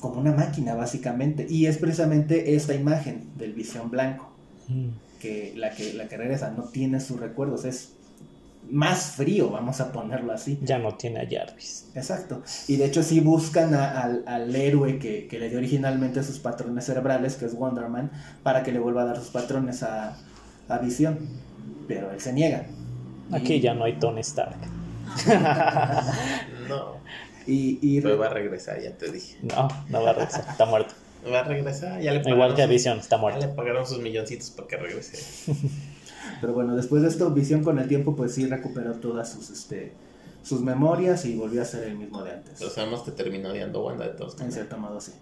[0.00, 1.46] Como una máquina, básicamente.
[1.48, 4.32] Y es precisamente esta imagen del Visión Blanco.
[4.68, 4.88] Mm.
[5.20, 7.96] Que la, que la que regresa no tiene sus recuerdos, es
[8.70, 10.58] más frío, vamos a ponerlo así.
[10.62, 11.86] Ya no tiene a Jarvis.
[11.94, 12.42] Exacto.
[12.68, 17.46] Y de hecho sí buscan al, héroe que, le dio originalmente sus patrones cerebrales, que
[17.46, 18.10] es Wonder Man,
[18.42, 20.16] para que le vuelva a dar sus patrones a,
[20.68, 21.18] a Visión.
[21.88, 22.66] Pero él se niega.
[23.32, 24.56] Aquí ya no hay Tony Stark.
[26.68, 26.96] no.
[27.48, 29.38] Y, y Pero va a regresar, ya te dije.
[29.42, 30.94] No, no va a regresar, está muerto.
[31.32, 33.40] Va a regresar, ya le Igual que a Visión, está muerto.
[33.40, 35.52] Ya le pagaron sus milloncitos para que regrese.
[36.40, 39.92] Pero bueno, después de esto, Visión con el tiempo, pues sí recuperó todas sus, este,
[40.42, 42.54] sus memorias y volvió a ser el mismo de antes.
[42.58, 44.40] Pero sabemos que terminó odiando Wanda de todos.
[44.40, 45.12] En cierto modo, sí.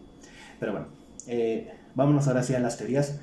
[0.61, 0.87] Pero bueno,
[1.27, 3.19] eh, vámonos ahora sí a las teorías.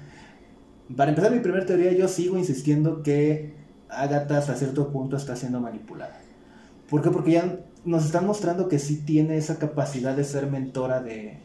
[0.95, 3.53] Para empezar mi primera teoría, yo sigo insistiendo que
[3.89, 6.19] Agatha hasta cierto punto está siendo manipulada.
[6.89, 7.09] ¿Por qué?
[7.09, 11.39] Porque ya nos están mostrando que sí tiene esa capacidad de ser mentora de,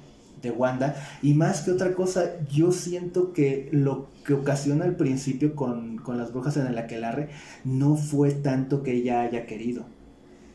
[0.47, 0.95] de Wanda.
[1.23, 6.33] Y más que otra cosa, yo siento que lo que ocasiona al principio con, las
[6.33, 7.31] brujas en el aquelarre
[7.65, 9.87] no fue tanto que ella haya querido.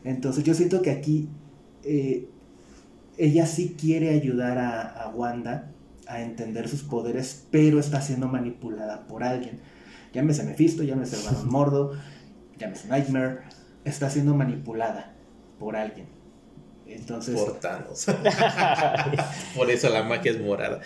[0.04, 1.28] Entonces yo siento que aquí
[1.84, 2.28] eh,
[3.18, 5.70] ella sí quiere ayudar a, Wanda
[6.06, 9.60] a entender sus poderes, pero está siendo manipulada por alguien.
[10.12, 11.92] Llámese Mephisto, llámese el Barón Mordo,
[12.58, 13.40] llámese Nightmare,
[13.84, 15.14] está siendo manipulada
[15.58, 16.21] por alguien.
[16.94, 17.58] Entonces, por
[19.56, 20.80] por eso la magia es morada.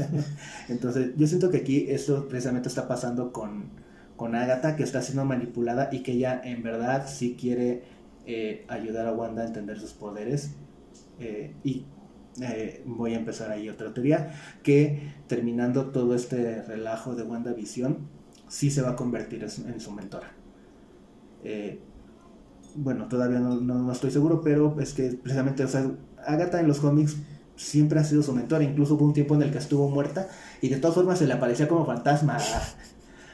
[0.68, 3.70] Entonces, yo siento que aquí esto precisamente está pasando con,
[4.16, 7.82] con Agatha, que está siendo manipulada y que ella en verdad sí quiere
[8.26, 10.52] eh, ayudar a Wanda a entender sus poderes.
[11.20, 11.84] Eh, y
[12.42, 14.32] eh, voy a empezar ahí otra teoría,
[14.62, 17.98] que terminando todo este relajo de WandaVision,
[18.48, 20.32] sí se va a convertir en, su mentora
[22.78, 25.90] bueno, todavía no, estoy seguro, pero es que precisamente, o sea,
[26.26, 27.16] Agatha en los cómics
[27.56, 30.28] siempre ha sido su mentora, incluso hubo un tiempo en el que estuvo muerta
[30.60, 32.38] y de todas formas se le aparecía como fantasma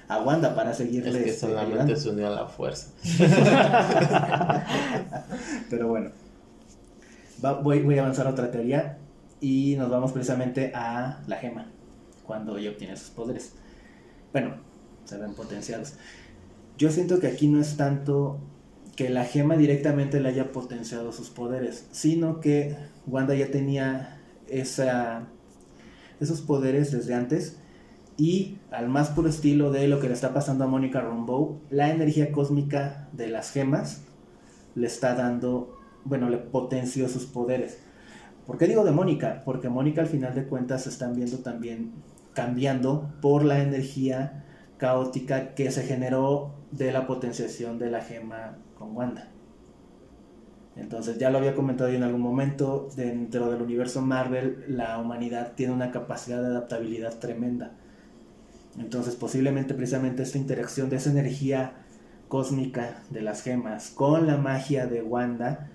[0.09, 1.11] a, Wanda para seguirle.
[1.11, 2.89] Es que este, solamente se unió a la fuerza.
[5.71, 6.11] pero bueno,
[7.63, 8.99] voy, voy a avanzar a otra teoría
[9.41, 11.67] y nos vamos precisamente a la gema,
[12.27, 13.53] cuando ella obtiene sus poderes.
[14.33, 14.55] Bueno,
[15.05, 15.95] se ven potenciados.
[16.79, 18.41] Yo siento que aquí no es tanto
[18.97, 22.77] que la gema directamente le haya potenciado sus poderes, sino que
[23.07, 27.59] Wanda ya tenía esos poderes desde antes
[28.17, 31.91] y al más puro estilo de lo que le está pasando a Mónica Rambeau, la
[31.91, 34.03] energía cósmica de las gemas
[34.75, 37.79] le está dando, bueno, le potenció sus poderes.
[38.47, 39.43] ¿Por qué digo de Mónica?
[39.45, 41.93] Porque Mónica al final de cuentas se están viendo también
[42.35, 44.45] cambiando por la energía
[44.77, 49.29] caótica que se generó de la potenciación de la gema con Wanda.
[50.77, 55.73] Entonces ya lo había comentado en algún momento, dentro del universo Marvel la humanidad tiene
[55.73, 57.73] una capacidad de adaptabilidad tremenda.
[58.79, 61.85] Entonces posiblemente precisamente esta interacción de esa energía
[62.29, 65.71] cósmica de las gemas con la magia de Wanda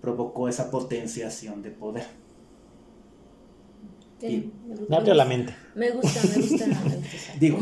[0.00, 2.06] provocó esa potenciación de poder.
[4.20, 4.90] Sí, me gusta.
[4.90, 5.54] Me abrió la mente.
[5.74, 6.96] Me gusta, me gusta, me gusta.
[7.40, 7.58] Digo,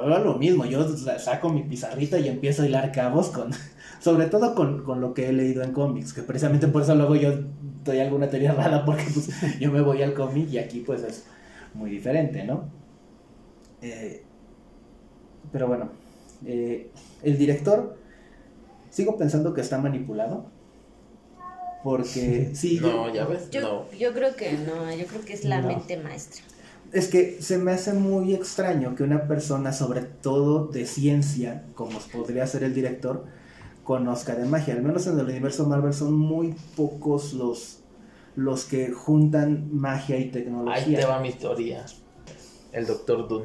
[0.00, 3.50] ahora lo mismo, yo saco mi pizarrita y empiezo a hilar cabos con,
[4.00, 7.14] sobre todo con, con lo que he leído en cómics, que precisamente por eso luego
[7.14, 7.32] yo
[7.84, 9.30] doy alguna teoría rara porque pues,
[9.60, 11.24] yo me voy al cómic y aquí pues es
[11.74, 12.64] muy diferente, ¿no?
[13.80, 14.24] Eh,
[15.52, 15.90] pero bueno,
[16.44, 16.90] eh,
[17.22, 17.96] el director,
[18.90, 20.46] sigo pensando que está manipulado,
[21.84, 23.98] porque sí, No, ya ves, Yo, no.
[23.98, 25.68] yo creo que no, yo creo que es la No.
[25.68, 26.42] mente maestra.
[26.92, 31.98] Es que se me hace muy extraño que una persona, sobre todo de ciencia, como
[31.98, 33.26] podría ser el director,
[33.84, 34.74] conozca de magia.
[34.74, 37.80] Al menos en el universo Marvel son muy pocos los,
[38.36, 41.00] los que juntan magia y Ahí tecnología.
[41.00, 41.84] te va mi teoría.
[42.72, 43.42] El Doctor Doom.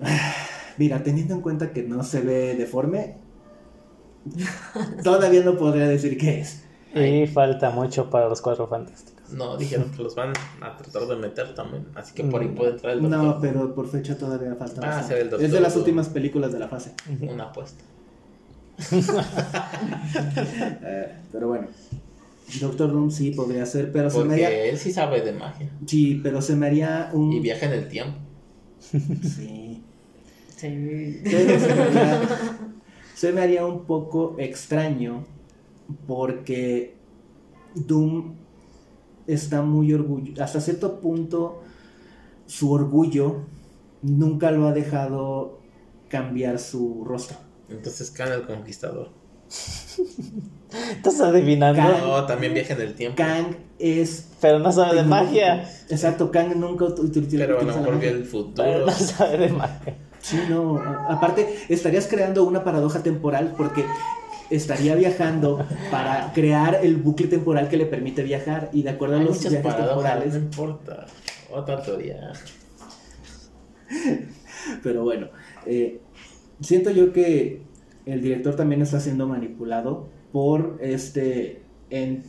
[0.78, 3.16] Mira, teniendo en cuenta que no se ve deforme,
[5.02, 6.62] todavía no podría decir qué es.
[6.94, 9.30] Y falta mucho para los cuatro fantásticos.
[9.32, 10.32] No, dijeron que los van
[10.62, 11.86] a tratar de meter también.
[11.94, 12.54] Así que por ahí Mm.
[12.54, 14.80] puede entrar el Doctor No, pero por fecha todavía falta.
[14.82, 15.08] Ah, bastante.
[15.08, 16.94] será el Doctor es de las últimas películas de la fase.
[17.20, 17.84] Una apuesta.
[20.82, 21.66] Eh, pero bueno,
[22.60, 24.46] Doctor Doom sí podría ser, pero se me haría.
[24.48, 25.68] Porque él sí sabe de magia.
[25.86, 27.32] Sí, pero se me haría un.
[27.32, 28.18] Y viaja en el tiempo.
[28.80, 29.82] Sí.
[30.56, 31.20] Sí.
[31.24, 32.20] Pero se me, haría,
[33.14, 35.24] se me haría un poco extraño
[36.06, 36.96] porque
[37.74, 38.34] Doom
[39.26, 40.42] está muy orgulloso.
[40.42, 41.62] Hasta cierto punto,
[42.46, 43.42] su orgullo
[44.02, 45.58] nunca lo ha dejado
[46.08, 47.36] cambiar su rostro.
[47.68, 49.10] Entonces Khan el Conquistador.
[50.92, 52.02] Estás adivinando, Kang.
[52.02, 53.16] No, también viaja en el tiempo.
[53.16, 54.28] Kang es.
[54.40, 55.62] pero no sabe de magia.
[55.88, 58.86] Exacto, Kang nunca ut- ut- utiliza Pero a lo mejor el Pero futuro.
[58.86, 59.96] no sabe de magia.
[60.20, 60.76] Sí, no.
[61.08, 63.84] Aparte, estarías creando una paradoja temporal porque
[64.50, 69.18] estaría viajando para crear el bucle temporal que le permite viajar y de acuerdo a
[69.20, 70.32] Hay los viajes temporales.
[70.34, 71.06] no importa.
[71.50, 72.32] Otra teoría.
[74.82, 75.28] Pero bueno,
[75.66, 76.00] eh,
[76.60, 77.62] siento yo que
[78.06, 82.22] el director también está siendo manipulado por este en-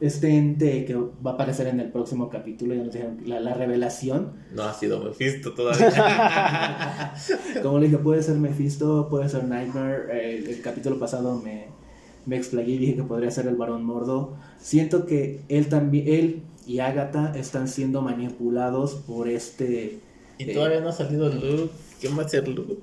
[0.00, 3.54] este ente que va a aparecer en el próximo capítulo, ya nos dijeron, la, la
[3.54, 4.32] revelación.
[4.52, 7.14] No ha sido Mephisto todavía.
[7.62, 10.04] Como le dije, puede ser Mephisto, puede ser Nightmare.
[10.12, 11.66] eh, el capítulo pasado me,
[12.26, 14.36] me explayé y dije que podría ser el Barón Mordo.
[14.58, 20.00] Siento que él también, él y Agatha están siendo manipulados por este.
[20.38, 21.70] y todavía no ha salido Luke.
[22.00, 22.76] ¿Quién va a ser Luke?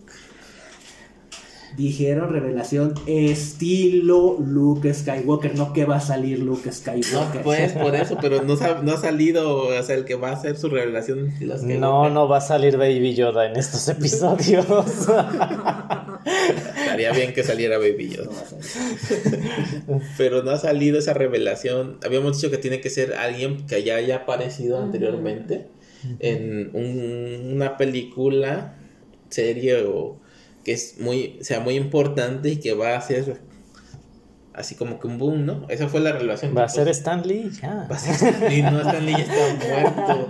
[1.77, 7.41] Dijeron revelación estilo Luke Skywalker, no que va a salir Luke No, Skywalker.
[7.41, 9.67] pues por eso, pero no, no ha salido.
[9.67, 11.33] O sea, el que va a hacer su revelación.
[11.79, 14.65] No, no va a salir Baby Yoda en estos episodios.
[16.77, 18.29] Estaría bien que saliera Baby Yoda.
[19.87, 20.01] No.
[20.17, 21.97] Pero no ha salido esa revelación.
[22.05, 25.67] Habíamos dicho que tiene que ser alguien que ya haya aparecido anteriormente
[26.19, 28.75] en un- una película,
[29.29, 30.19] serie o
[30.63, 33.41] que es muy, sea muy importante y que va a ser
[34.53, 35.65] así como que un boom, ¿no?
[35.69, 36.53] Esa fue la revelación.
[36.57, 37.87] Va a ser pues, Stan Lee, ya.
[37.91, 40.29] va a ser- y no Stan Lee ya está muerto.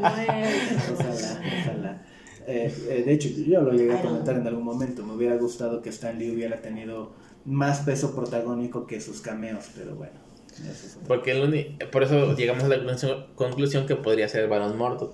[0.94, 2.06] Ojalá, ojalá.
[2.48, 5.04] Eh, eh, de hecho, yo lo llegué a comentar en algún momento.
[5.06, 7.12] Me hubiera gustado que Stan Lee hubiera tenido
[7.46, 10.14] más peso protagónico que sus cameos, pero bueno.
[10.54, 14.28] eso es otra- Porque el uni- por eso llegamos a la conclusión- conclusión que podría
[14.30, 15.14] ser el Barón Mordo.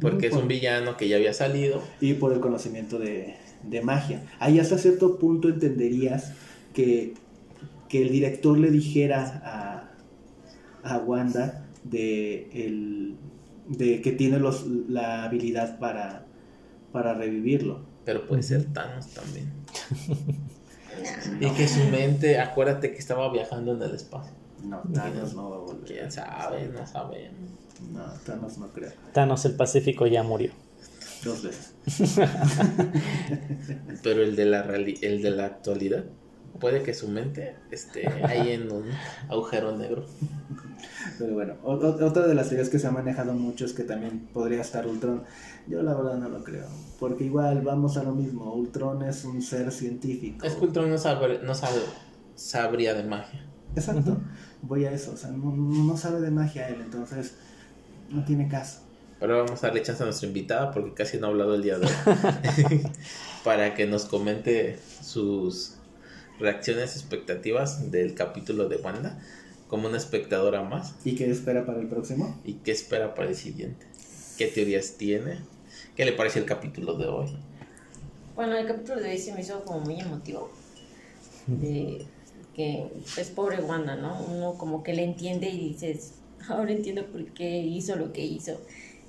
[0.00, 1.82] Porque es un villano que ya había salido.
[2.00, 4.22] Y por el conocimiento de, de magia.
[4.38, 6.32] Ahí hasta cierto punto entenderías
[6.72, 7.14] que,
[7.88, 13.16] que el director le dijera a, a Wanda de, el,
[13.68, 16.26] de que tiene los, la habilidad para,
[16.92, 17.86] para revivirlo.
[18.04, 19.52] Pero puede ser Thanos también.
[21.40, 24.32] Y que su mente, acuérdate que estaba viajando en el espacio.
[24.64, 25.84] No, Thanos no va a volver.
[25.84, 27.30] Quién sabe, no sabe.
[27.92, 28.90] No, Thanos no creo.
[29.12, 30.50] Thanos el Pacífico ya murió.
[31.24, 31.74] Dos veces.
[34.02, 36.04] Pero el de la reali- el de la actualidad,
[36.60, 38.84] puede que su mente esté ahí en un
[39.28, 40.06] agujero negro.
[41.18, 43.82] Pero bueno, o- o- otra de las teorías que se ha manejado mucho es que
[43.84, 45.24] también podría estar Ultron.
[45.68, 46.66] Yo la verdad no lo creo.
[47.00, 48.52] Porque igual vamos a lo mismo.
[48.54, 50.46] Ultron es un ser científico.
[50.46, 51.80] Es que Ultron no, sabe, no sabe-
[52.34, 53.44] sabría de magia.
[53.74, 54.18] Exacto.
[54.62, 55.12] Voy a eso.
[55.12, 56.80] O sea, no, no sabe de magia él.
[56.80, 57.34] Entonces,
[58.10, 58.80] no tiene caso.
[59.20, 61.78] Pero vamos a darle chance a nuestra invitada porque casi no ha hablado el día
[61.78, 61.92] de hoy.
[63.44, 65.74] Para que nos comente sus
[66.38, 69.18] reacciones, expectativas del capítulo de Wanda
[69.66, 72.40] como una espectadora más ¿Y qué espera para el próximo?
[72.44, 73.86] y qué espera para el siguiente.
[74.36, 75.40] ¿Qué teorías tiene?
[75.96, 77.26] ¿Qué le parece el capítulo de hoy?
[78.36, 80.50] Bueno, el capítulo de hoy se me hizo como muy emotivo.
[81.48, 82.06] De
[82.54, 84.20] que es pobre Wanda, ¿no?
[84.20, 86.14] Uno como que le entiende y dices,
[86.48, 88.60] ahora entiendo por qué hizo lo que hizo.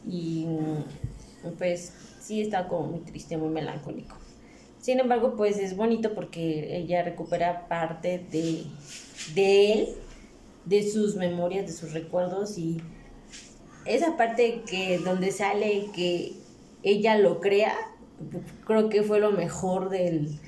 [0.07, 0.45] Y
[1.57, 4.15] pues sí está como muy triste, muy melancólico.
[4.79, 8.63] Sin embargo, pues es bonito porque ella recupera parte de,
[9.35, 9.87] de él,
[10.65, 12.81] de sus memorias, de sus recuerdos y
[13.85, 16.33] esa parte que donde sale que
[16.83, 17.73] ella lo crea,
[18.65, 20.39] creo que fue lo mejor del,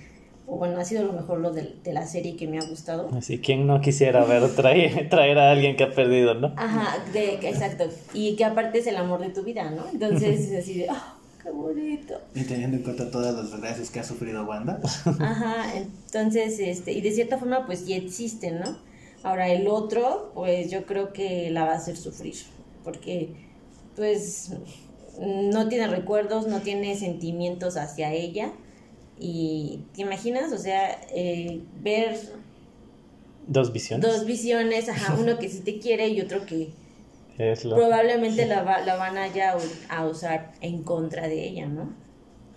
[0.54, 3.08] o bueno, ha sido lo mejor lo de, de la serie que me ha gustado.
[3.16, 6.54] Así, ¿quién no quisiera ver traer, traer a alguien que ha perdido, no?
[6.58, 7.86] Ajá, de, exacto.
[8.14, 9.88] Y que aparte es el amor de tu vida, ¿no?
[9.88, 12.20] Entonces es así de, ¡ah, qué bonito!
[12.36, 14.82] Y teniendo en cuenta todas las desgracias que ha sufrido Wanda.
[15.22, 18.78] Ajá, entonces, este, y de cierta forma, pues sí existen, ¿no?
[19.24, 22.36] Ahora el otro, pues yo creo que la va a hacer sufrir,
[22.84, 23.30] porque,
[23.96, 24.52] pues,
[25.18, 28.52] no tiene recuerdos, no tiene sentimientos hacia ella.
[29.24, 32.18] Y te imaginas, o sea, eh, ver
[33.48, 34.08] Dos visiones.
[34.08, 36.70] dos visiones, ajá, uno que sí te quiere y otro que
[37.38, 39.56] Es lo- probablemente la, va- la van a ya
[39.90, 41.94] a usar en contra de ella, ¿no?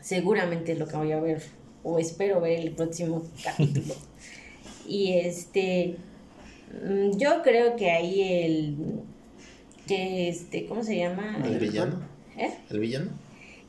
[0.01, 1.43] Seguramente es lo que voy a ver,
[1.83, 3.95] o espero ver el próximo capítulo.
[4.87, 5.97] y este,
[6.83, 8.77] mm, yo creo que ahí el,
[9.87, 11.43] que este, ¿cómo se llama?
[11.45, 12.01] ¿El villano?
[12.39, 12.55] ¿Eh?
[12.71, 13.11] ¿El villano?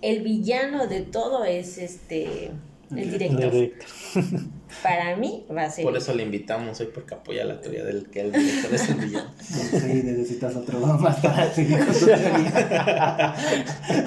[0.02, 2.52] El villano de todo es este,
[2.92, 3.52] el director.
[3.52, 3.86] Directo.
[4.84, 5.86] Para mí va a ser...
[5.86, 8.96] Por eso le invitamos hoy, porque apoya la teoría del que el director es el
[8.96, 9.32] villano.
[9.40, 13.36] Sí, necesitas otro más para seguir con tu teoría.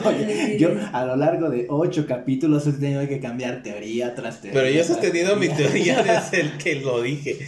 [0.05, 4.61] Oye, yo a lo largo de ocho capítulos he tenido que cambiar teoría tras teoría.
[4.61, 7.39] Pero yo he sostenido mi teoría desde el que lo dije.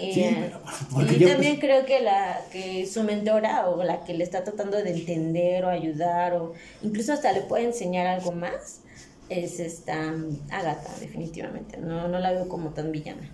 [0.00, 0.52] Y, Sí, eh,
[0.96, 4.42] pero y yo- también creo que la que su mentora o la que le está
[4.44, 8.80] tratando de entender o ayudar o incluso hasta le puede enseñar algo más
[9.28, 10.12] es esta
[10.50, 13.30] Agatha definitivamente no no la veo como tan villana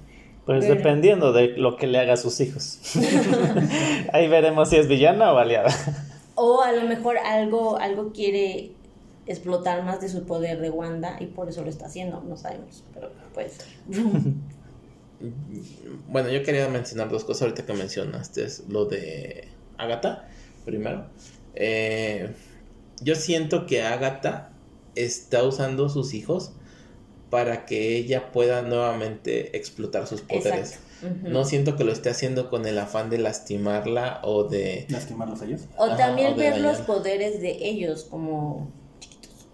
[0.47, 2.79] Pues Pero- dependiendo de lo que le haga a sus hijos.
[4.13, 5.71] Ahí veremos si es villana o aliada.
[6.37, 8.71] o a lo mejor algo algo quiere
[9.27, 12.83] explotar más de su poder de Wanda y por eso lo está haciendo no sabemos
[12.95, 13.67] pero puede ser
[16.09, 18.45] Bueno, yo quería mencionar dos cosas ahorita que mencionaste.
[18.45, 20.29] Es lo de Agatha,
[20.65, 21.07] primero.
[21.57, 22.33] Eh,
[23.01, 24.51] yo siento que Agatha
[25.05, 26.53] está usando sus hijos
[27.31, 30.81] para que ella pueda nuevamente explotar sus poderes.
[31.23, 34.87] No siento que lo esté haciendo con el afán de lastimarla o de...
[34.89, 35.63] ¿Lastimarlos a ellos?
[35.77, 38.73] o Ajá, también o ver los poderes de ellos como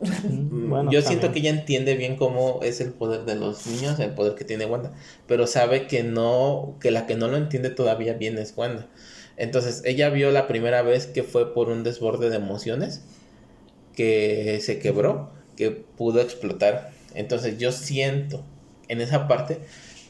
[0.01, 3.99] Mm, Bueno, yo siento que ella entiende bien cómo es el poder de los niños,
[4.01, 4.93] el poder que tiene Wanda,
[5.27, 8.89] pero sabe que no, que la que no lo entiende todavía bien es Wanda.
[9.37, 13.03] Entonces, ella vio la primera vez que fue por un desborde de emociones,
[13.97, 16.91] que se quebró, que pudo explotar.
[17.15, 18.45] Entonces, yo siento
[18.89, 19.59] en esa parte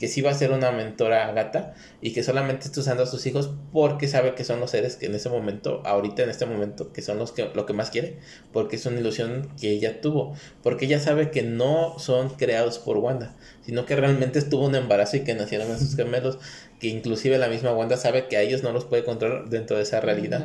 [0.01, 3.25] que sí va a ser una mentora gata y que solamente está usando a sus
[3.27, 6.93] hijos porque sabe que son los seres que en ese momento, ahorita en este momento,
[6.93, 8.19] que son los que lo que más quiere,
[8.53, 12.97] porque es una ilusión que ella tuvo, porque ella sabe que no son creados por
[12.99, 16.39] Wanda, sino que realmente estuvo un embarazo y que nacieron esos gemelos,
[16.81, 19.85] que inclusive la misma Wanda sabe que a ellos no los puede controlar dentro de
[19.85, 20.45] esa realidad,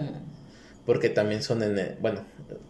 [0.85, 2.21] porque también son en, el- bueno,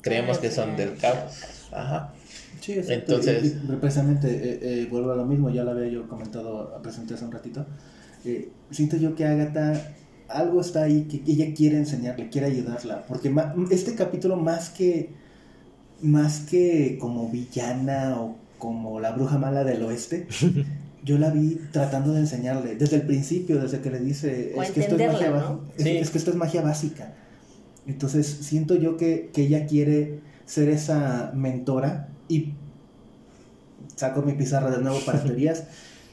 [0.01, 1.43] creemos que son del caos.
[1.71, 2.13] Ajá.
[2.61, 3.13] Sí, exacto.
[3.15, 6.79] Entonces- Y- y precisamente, eh, eh, vuelvo a lo mismo, ya lo había yo comentado,
[6.81, 7.65] presenté hace un ratito.
[8.25, 9.93] Eh, siento yo que Agatha,
[10.27, 13.03] algo está ahí que ella quiere enseñarle, quiere ayudarla.
[13.07, 15.09] Porque ma- este capítulo, más que,
[16.01, 20.27] más que como villana o como la bruja mala del oeste,
[21.03, 24.71] yo la vi tratando de enseñarle desde el principio, desde que le dice, O es
[24.71, 25.61] que esto es magia, entenderla, ba- ¿no?
[25.77, 25.89] es, Sí.
[25.97, 27.13] es que esto es magia básica.
[27.89, 32.53] Entonces siento yo que, que ella quiere ser esa mentora y
[33.95, 35.63] saco mi pizarra de nuevo para teorías.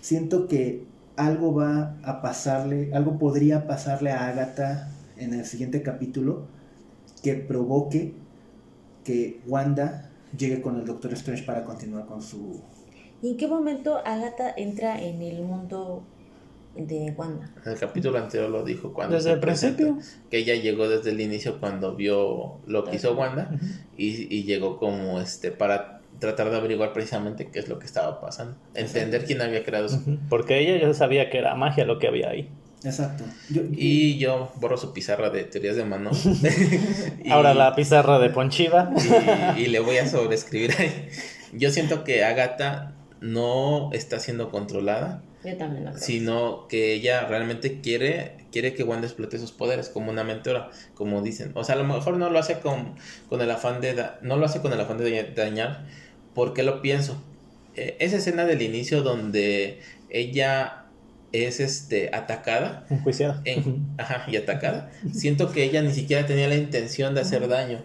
[0.01, 0.85] Siento que
[1.17, 6.47] algo va a pasarle, algo podría pasarle a Agatha en el siguiente capítulo
[7.23, 8.15] que provoque
[9.05, 12.63] que Wanda llegue con el Doctor Strange para continuar con su...
[13.21, 16.05] ¿Y en qué momento Agatha entra en el mundo
[16.77, 17.51] de Wanda?
[17.65, 19.99] En el capítulo anterior lo dijo cuando Desde el principio.
[20.31, 23.51] que ella llegó desde el inicio cuando vio lo que hizo Wanda
[23.97, 28.21] y, y llegó como este para tratar de averiguar precisamente qué es lo que estaba
[28.21, 30.19] pasando, entender quién había creado su...
[30.31, 32.49] Porque ella ya sabía que era magia lo que había ahí.
[32.85, 33.25] Exacto.
[33.51, 36.11] Yo- Y yo borro su pizarra de teorías de mano.
[37.25, 38.91] Y- Ahora la pizarra de Ponchiva.
[39.57, 41.09] y, y le voy a sobreescribir ahí.
[41.53, 46.03] Yo siento que Agatha no está siendo controlada, Yo también lo creo.
[46.03, 51.23] sino que ella realmente quiere quiere que Wanda explote sus poderes como una mentora, como
[51.23, 51.53] dicen.
[51.55, 52.95] O sea, a lo mejor no lo hace con,
[53.29, 55.85] con el afán de da- no lo hace con el afán de dañar,
[56.35, 57.23] porque lo pienso.
[57.77, 60.85] Eh, esa escena del inicio donde ella
[61.33, 62.87] es este atacada.
[62.89, 63.43] Enjuiciada.
[63.45, 64.91] En, ajá, y atacada.
[65.13, 67.83] Siento que ella ni siquiera tenía la intención de hacer daño.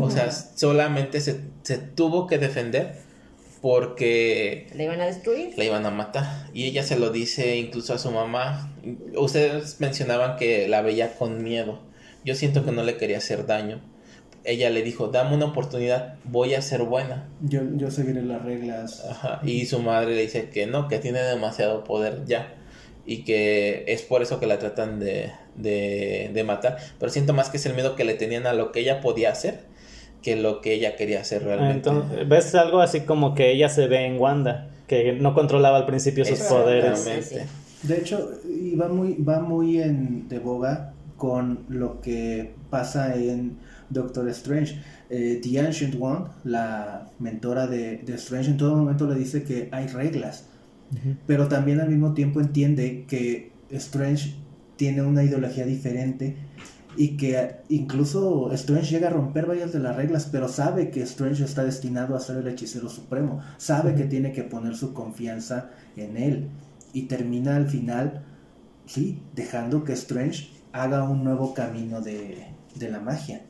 [0.00, 2.96] O sea, solamente se, se tuvo que defender
[3.60, 5.52] porque ¿Le iban a destruir?
[5.56, 6.48] la iban a matar.
[6.54, 8.72] Y ella se lo dice incluso a su mamá.
[9.16, 11.80] Ustedes mencionaban que la veía con miedo.
[12.24, 13.80] Yo siento que no le quería hacer daño.
[14.44, 17.28] Ella le dijo, dame una oportunidad, voy a ser buena.
[17.42, 19.04] Yo, yo seguiré las reglas.
[19.08, 19.40] Ajá.
[19.44, 22.54] Y su madre le dice que no, que tiene demasiado poder ya.
[23.04, 26.78] Y que es por eso que la tratan de, de, de matar.
[26.98, 29.30] Pero siento más que es el miedo que le tenían a lo que ella podía
[29.30, 29.67] hacer
[30.22, 31.88] que lo que ella quería hacer realmente.
[31.88, 35.86] Entonces, ves algo así como que ella se ve en Wanda, que no controlaba al
[35.86, 37.08] principio sus poderes.
[37.82, 43.58] De hecho, y va muy, va muy en de boga con lo que pasa en
[43.90, 44.80] Doctor Strange.
[45.10, 49.68] Eh, The Ancient One, la mentora de, de Strange, en todo momento le dice que
[49.70, 50.46] hay reglas,
[51.26, 54.34] pero también al mismo tiempo entiende que Strange
[54.76, 56.36] tiene una ideología diferente
[56.98, 61.44] y que incluso Strange llega a romper varias de las reglas, pero sabe que Strange
[61.44, 66.16] está destinado a ser el hechicero supremo, sabe que tiene que poner su confianza en
[66.16, 66.48] él.
[66.92, 68.24] Y termina al final,
[68.84, 73.42] sí, dejando que Strange haga un nuevo camino de, de la magia.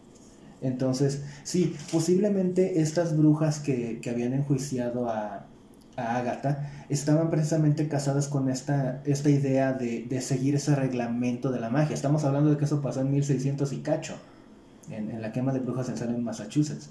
[0.60, 5.47] Entonces, sí, posiblemente estas brujas que, que habían enjuiciado a,
[5.98, 11.60] a Agatha estaban precisamente casadas con esta, esta idea de, de seguir ese reglamento de
[11.60, 11.94] la magia.
[11.94, 14.14] Estamos hablando de que eso pasó en 1600 y cacho,
[14.90, 16.90] en, en la quema de brujas en Salem, Massachusetts.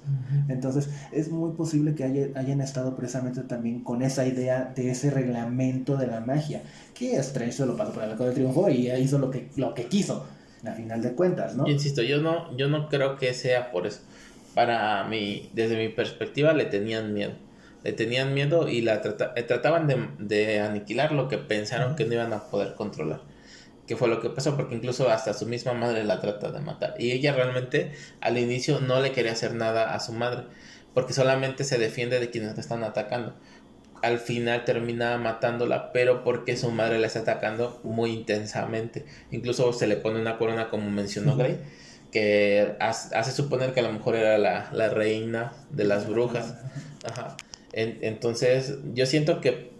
[0.50, 5.10] Entonces, es muy posible que haya- hayan estado precisamente también con esa idea de ese
[5.10, 6.62] reglamento de la magia,
[6.94, 9.74] que Strange se lo pasó por el arco del triunfo y hizo lo que, lo
[9.74, 10.26] que quiso,
[10.66, 11.66] a final de cuentas, ¿no?
[11.66, 14.02] Yo insisto, yo no, yo no creo que sea por eso.
[14.54, 17.32] Para mí, desde mi perspectiva, le tenían miedo.
[17.88, 22.04] Le tenían miedo y la trata- eh, trataban de, de aniquilar lo que pensaron que
[22.04, 23.22] no iban a poder controlar.
[23.88, 26.96] Que fue lo que pasó, porque incluso hasta su misma madre la trata de matar.
[27.00, 30.44] Y ella realmente al inicio no le quería hacer nada a su madre,
[30.94, 33.34] porque solamente se defiende de quienes la están atacando.
[34.02, 39.06] Al final termina matándola, pero porque su madre la está atacando muy intensamente.
[39.32, 41.58] Incluso se le pone una corona, como mencionó Grey,
[42.12, 46.56] que hace hace suponer que a lo mejor era la, la reina de las brujas.
[47.10, 47.38] Ajá.
[47.78, 49.72] En- entonces, yo siento que,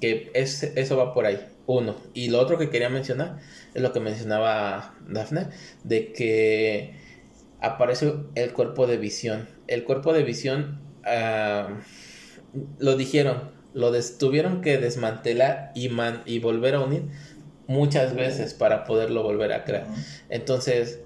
[0.00, 1.38] que es- eso va por ahí.
[1.66, 1.96] Uno.
[2.12, 3.38] Y lo otro que quería mencionar
[3.74, 5.46] es lo que mencionaba Daphne,
[5.82, 6.94] de que
[7.60, 9.48] aparece el cuerpo de visión.
[9.66, 11.80] El cuerpo de visión ah,
[12.78, 17.04] lo dijeron, lo des- tuvieron que desmantelar y, man- y volver a unir
[17.66, 19.86] muchas veces para poderlo volver a crear.
[20.28, 21.00] Entonces,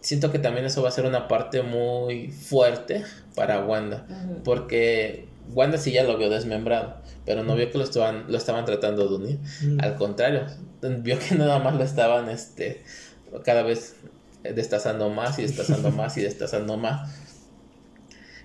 [0.00, 3.02] siento que también eso va a ser una parte muy fuerte
[3.34, 4.06] para Wanda.
[4.44, 8.64] Porque Wanda sí ya lo vio desmembrado, pero no vio que lo estaban, lo estaban
[8.64, 9.38] tratando de unir.
[9.78, 10.46] Al contrario,
[10.82, 12.82] vio que nada más lo estaban este,
[13.44, 13.96] cada vez
[14.42, 17.10] destazando más y destazando más y destazando más.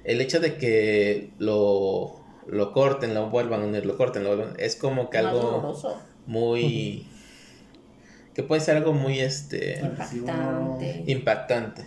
[0.03, 4.55] El hecho de que lo, lo corten, lo vuelvan a unir, lo corten, lo vuelvan,
[4.57, 7.07] es como que algo doloroso, muy...
[8.33, 11.03] que puede ser algo muy este impactante.
[11.07, 11.85] impactante.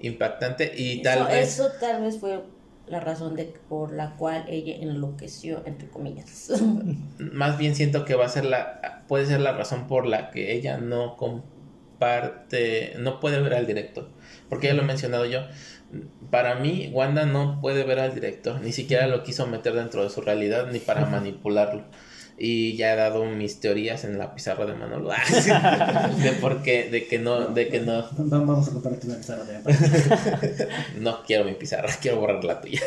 [0.00, 1.48] Impactante y Eso, tal vez...
[1.48, 2.40] eso tal vez fue
[2.86, 6.52] la razón de por la cual ella enloqueció, entre comillas.
[7.18, 10.52] Más bien siento que va a ser la, puede ser la razón por la que
[10.52, 14.08] ella no comparte, no puede ver al director.
[14.48, 15.40] Porque ya lo he mencionado yo.
[16.30, 20.10] Para mí, Wanda no puede ver al director, ni siquiera lo quiso meter dentro de
[20.10, 21.84] su realidad ni para manipularlo.
[22.36, 25.10] Y ya he dado mis teorías en la pizarra de Manolo.
[26.22, 30.68] de por qué, de que no, de que no, Vamos a una pizarra de
[31.00, 32.80] no quiero mi pizarra, quiero borrar la tuya.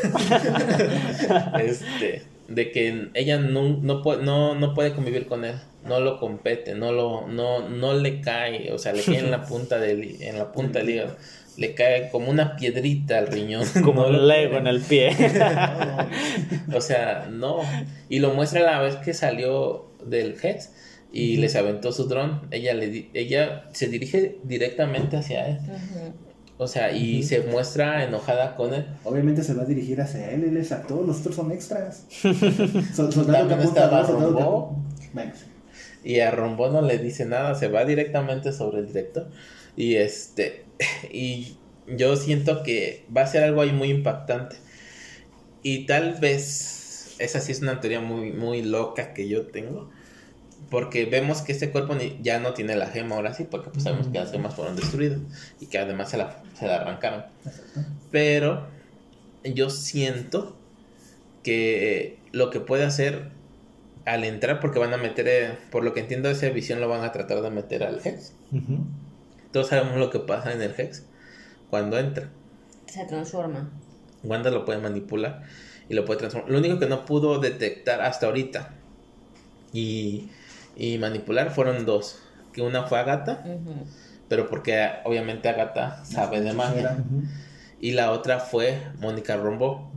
[1.60, 6.18] este, de que ella no, no, puede, no, no puede convivir con él, no lo
[6.18, 10.20] compete, no lo, no, no le cae, o sea, le cae en la punta del,
[10.20, 11.16] en la punta del hígado,
[11.58, 13.64] le cae como una piedrita al riñón.
[13.84, 15.10] Como No un Lego en el pie.
[16.74, 17.60] O sea, no.
[18.08, 20.70] Y lo muestra la vez que salió del Heads
[21.12, 22.42] y les aventó su dron.
[22.50, 25.58] Ella, le di- ella se dirige directamente hacia él.
[26.58, 28.86] O sea, y se muestra enojada con él.
[29.04, 32.04] Obviamente se va a dirigir hacia él, él es actor, los otros son extras.
[32.94, 34.06] Soldado También estaba
[35.34, 35.44] sí.
[36.04, 39.28] Y a Rombo no le dice nada, se va directamente sobre el director.
[39.76, 40.64] Y este,
[41.10, 41.56] y
[41.86, 44.56] yo siento que va a ser algo ahí muy impactante.
[45.62, 49.90] Y tal vez, esa sí es una teoría muy, muy loca que yo tengo.
[50.70, 53.84] Porque vemos que este cuerpo ni- ya no tiene la gema ahora sí, porque pues
[53.84, 55.20] sabemos que las gemas fueron destruidas
[55.60, 57.24] y que además se la, se la arrancaron.
[58.10, 58.66] Pero
[59.44, 60.56] yo siento
[61.42, 63.30] que lo que puede hacer
[64.04, 67.04] al entrar, porque van a meter, eh, por lo que entiendo, esa visión lo van
[67.04, 68.32] a tratar de meter al Hex.
[68.52, 68.78] Ujú.
[69.58, 71.02] Todos sabemos lo que pasa en el Hex
[71.68, 72.28] cuando entra.
[72.86, 73.68] Se transforma.
[74.22, 75.42] Wanda lo puede manipular
[75.88, 76.52] y lo puede transformar.
[76.52, 78.70] Lo único que no pudo detectar hasta ahorita
[79.72, 80.28] y,
[80.76, 82.22] y manipular fueron dos.
[82.52, 83.42] Que una fue Agatha,
[84.28, 86.96] pero porque obviamente Agatha sabe de magia.
[87.80, 89.90] Y la otra fue Mónica Rombo.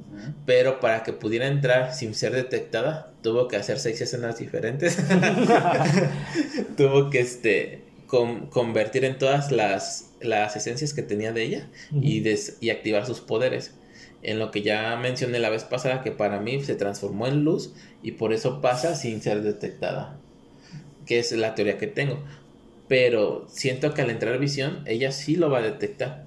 [0.48, 4.98] Pero para que pudiera entrar sin ser detectada, tuvo que hacer seis escenas diferentes.
[6.78, 7.81] tuvo que este
[8.12, 11.70] con- convertir en todas las, las esencias que tenía de ella
[12.02, 13.74] y, des- y activar sus poderes.
[14.22, 17.74] En lo que ya mencioné la vez pasada, que para mí se transformó en luz
[18.04, 20.20] y por eso pasa sin ser detectada.
[21.06, 22.24] Que es la teoría que tengo.
[22.90, 26.26] Pero siento que al entrar visión, ella sí lo va a detectar.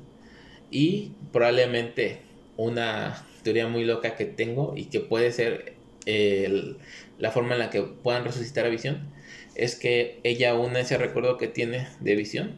[0.71, 2.21] Y probablemente
[2.57, 5.75] una teoría muy loca que tengo y que puede ser
[6.07, 6.79] el-
[7.19, 9.13] la forma en la que puedan resucitar a visión
[9.55, 12.53] es que ella une ese recuerdo que tiene de visión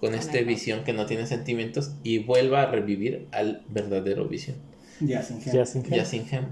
[0.00, 0.46] con este Ajá.
[0.46, 4.56] visión que no tiene sentimientos y vuelva a revivir al verdadero visión,
[5.00, 5.54] Ya sin gen.
[5.54, 6.44] Ya sin que- ya sin gem.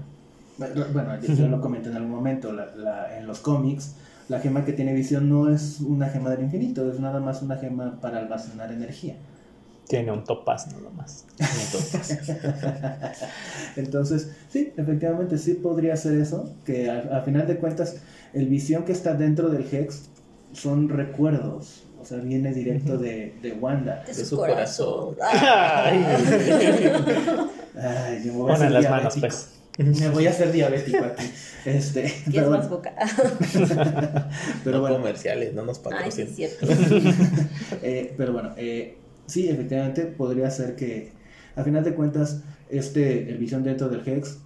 [0.57, 3.95] Bueno, yo yo lo comenté en algún momento, la- la- en los cómics,
[4.29, 7.57] la gema que tiene visión no es una gema del infinito, es nada más una
[7.57, 9.15] gema para almacenar energía.
[9.87, 11.25] Tiene un topaz nada más.
[11.37, 12.19] Entonces,
[13.75, 17.97] Entonces, sí, efectivamente sí podría ser eso, que al, al final de cuentas
[18.35, 20.09] el visión que está dentro del Hex
[20.51, 24.03] son recuerdos, o sea, viene directo de, de Wanda.
[24.05, 25.15] De De su su corazón.
[25.21, 26.05] Ay.
[27.77, 29.49] Ay, me voy a Ponen hacer las manos, pues.
[29.77, 31.25] Me voy a hacer diabético aquí.
[31.65, 32.93] Este, ¿Quieres pero más boca?
[34.63, 36.33] pero no bueno, comerciales, no nos sí, patrocinan.
[36.33, 36.67] cierto.
[37.81, 41.11] Eh, pero bueno, eh, sí, efectivamente podría ser que,
[41.55, 44.39] a final de cuentas, este, el visión dentro del Hex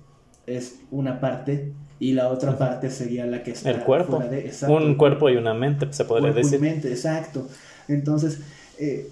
[0.47, 4.17] es una parte y la otra parte sería la que está El cuerpo.
[4.17, 6.59] fuera de, exacto, Un cuerpo y una mente, se podría cuerpo y decir.
[6.61, 7.47] mente, exacto.
[7.87, 8.39] Entonces,
[8.77, 9.09] eh,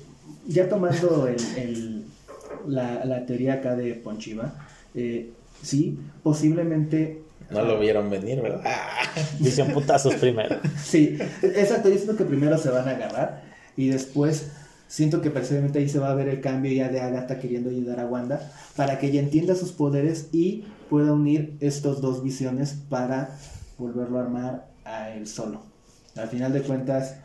[0.48, 2.04] ya tomando el, el-
[2.68, 4.54] la, la teoría acá de Ponchiva,
[4.96, 5.30] eh,
[5.62, 7.22] sí, posiblemente
[7.52, 8.62] No lo vieron venir, ¿verdad?
[9.40, 10.58] Dicen putazos primero.
[10.82, 13.44] Sí, exacto, yo siento que primero se van a agarrar
[13.76, 14.48] y después
[14.88, 18.00] siento que precisamente ahí se va a ver el cambio ya de Agatha queriendo ayudar
[18.00, 23.38] a Wanda para que ella entienda sus poderes y pueda unir estos dos visiones para
[23.78, 25.62] volverlo a armar a él solo.
[26.16, 27.18] Al final de cuentas,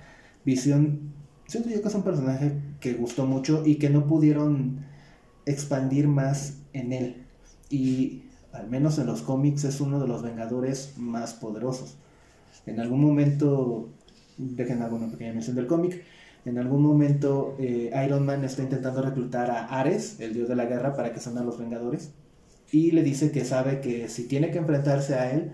[0.44, 1.12] Visión,
[1.46, 4.84] siento yo que es un personaje que gustó mucho y que no pudieron
[5.46, 7.26] expandir más en él.
[7.70, 11.96] Y al menos en los cómics es uno de los Vengadores más poderosos.
[12.66, 13.88] En algún momento,
[14.36, 16.02] dejen alguna pequeña mención del cómic,
[16.44, 20.66] en algún momento eh, Iron Man está intentando reclutar a Ares, el dios de la
[20.66, 22.12] guerra, para que se unan a los Vengadores.
[22.72, 25.52] Y le dice que sabe que si tiene que enfrentarse a él,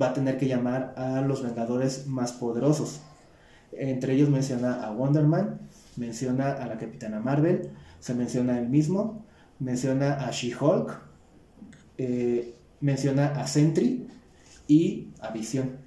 [0.00, 3.02] va a tener que llamar a los Vengadores más poderosos.
[3.72, 5.60] Entre ellos menciona a Wonder Man,
[5.96, 9.24] menciona a la Capitana Marvel, se menciona él mismo,
[9.58, 11.00] menciona a She-Hulk,
[11.98, 14.08] eh, menciona a Sentry
[14.66, 15.78] y a Visión.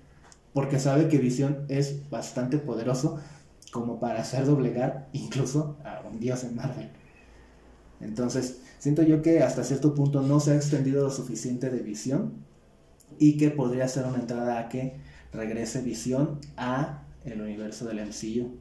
[0.53, 3.19] Porque sabe que Visión es bastante poderoso
[3.71, 6.89] como para hacer doblegar incluso a un dios en Marvel.
[7.99, 12.33] Entonces, siento yo que hasta cierto punto no se ha extendido lo suficiente de Visión
[13.19, 14.97] y que podría ser una entrada a que
[15.33, 18.55] regrese Visión a el universo del MCU.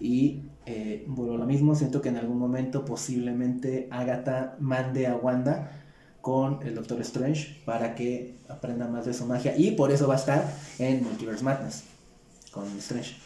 [0.00, 5.16] Y eh, vuelvo a lo mismo, siento que en algún momento posiblemente Agatha mande a
[5.16, 5.70] Wanda
[6.20, 10.14] con el Doctor Strange para que aprenda más de su magia y por eso va
[10.14, 11.84] a estar en Multiverse Madness
[12.52, 13.16] con Strange.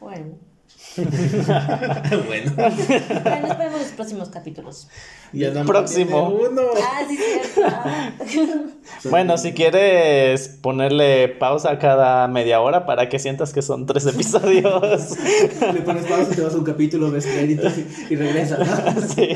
[0.00, 0.55] Bueno.
[2.26, 4.88] bueno, Bueno, esperemos los próximos capítulos.
[5.32, 6.28] ya no Próximo.
[6.30, 6.62] uno.
[6.76, 9.10] Ah, sí, cierto.
[9.10, 14.06] Bueno, si quieres ponerle pausa a cada media hora para que sientas que son tres
[14.06, 15.12] episodios.
[15.74, 18.58] Le pones pausa, te vas a un capítulo, ves créditos y, y regresas.
[18.60, 18.66] ¿no?
[19.16, 19.28] Sí.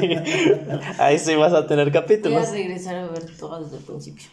[0.99, 2.51] Ahí sí vas a tener Voy a capítulos.
[2.51, 4.27] regresar a ver todo desde el principio.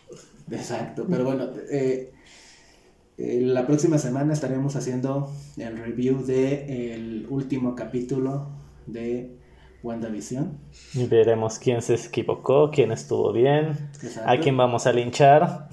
[0.52, 2.14] Exacto, pero bueno, eh,
[3.18, 8.48] eh, la próxima semana estaremos haciendo el review de el último capítulo
[8.86, 9.38] de
[9.82, 10.58] WandaVision.
[10.94, 14.30] Y veremos quién se equivocó, quién estuvo bien, Exacto.
[14.30, 15.44] a quién vamos a linchar.
[15.44, 15.70] ¿A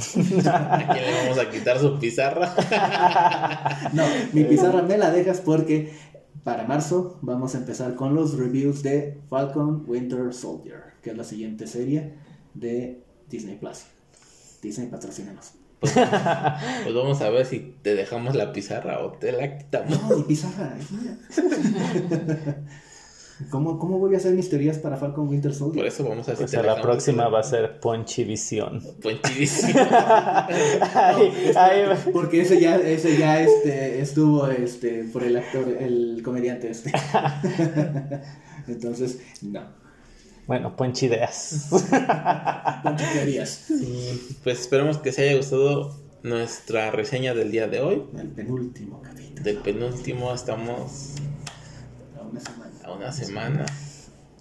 [0.93, 2.55] quién le vamos a quitar su pizarra?
[3.93, 5.93] No, mi pizarra me la dejas porque
[6.43, 11.25] para marzo vamos a empezar con los reviews de Falcon Winter Soldier, que es la
[11.25, 12.15] siguiente serie
[12.55, 13.85] de Disney Plus.
[14.63, 15.53] Disney patrocínanos.
[15.85, 15.95] Pues,
[16.85, 20.01] pues vamos a ver si te dejamos la pizarra o te la quitamos.
[20.03, 20.77] No, mi pizarra.
[23.51, 25.87] ¿Cómo, ¿Cómo voy a hacer mis teorías para Falcon Winter Por Soldier?
[25.87, 26.47] eso vamos a hacer.
[26.47, 28.81] Pues a la próxima va a ser Ponchivisión.
[29.03, 29.77] Ponchivisión.
[29.77, 30.49] Va.
[32.13, 36.93] Porque ese ya, ese ya este, estuvo este, por el actor, el comediante este.
[38.69, 39.84] Entonces, no.
[40.47, 41.69] Bueno, Ponchideas.
[43.15, 43.71] Teorías.
[43.71, 48.03] Y pues esperemos que se haya gustado nuestra reseña del día de hoy.
[48.19, 49.43] El penúltimo capítulo.
[49.43, 51.13] Del penúltimo estamos
[52.19, 52.71] A una semana.
[52.85, 53.67] a una semana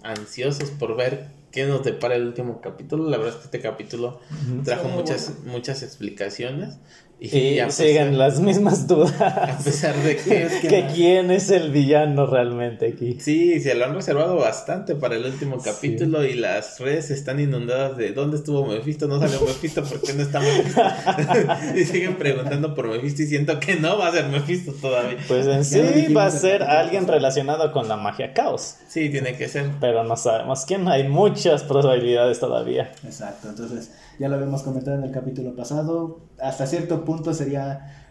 [0.02, 3.08] ansiosos por ver qué nos depara el último capítulo.
[3.08, 4.20] La verdad es que este capítulo
[4.64, 6.76] trajo Sí, muchas, muchas explicaciones.
[7.20, 9.62] Y, Y a, siguen las mismas a dudas.
[9.64, 13.18] pesar de que que quién es el villano realmente aquí.
[13.20, 17.96] Sí, se lo han reservado bastante para el último capítulo y las redes están inundadas
[17.96, 19.06] de ¿dónde estuvo Mephisto?
[19.06, 20.82] No salió Mephisto, ¿por qué no está Mephisto?
[21.76, 25.18] y siguen preguntando por Mephisto y siento que no va a ser Mephisto todavía.
[25.28, 28.76] Pues en sí va a ser alguien relacionado con la magia caos.
[28.88, 29.70] Sí, tiene que ser.
[29.80, 30.86] Pero no sabemos quién.
[30.88, 32.92] Hay muchas probabilidades todavía.
[33.04, 36.20] Exacto, entonces ya lo habíamos comentado en el capítulo pasado.
[36.40, 38.10] Hasta cierto punto sería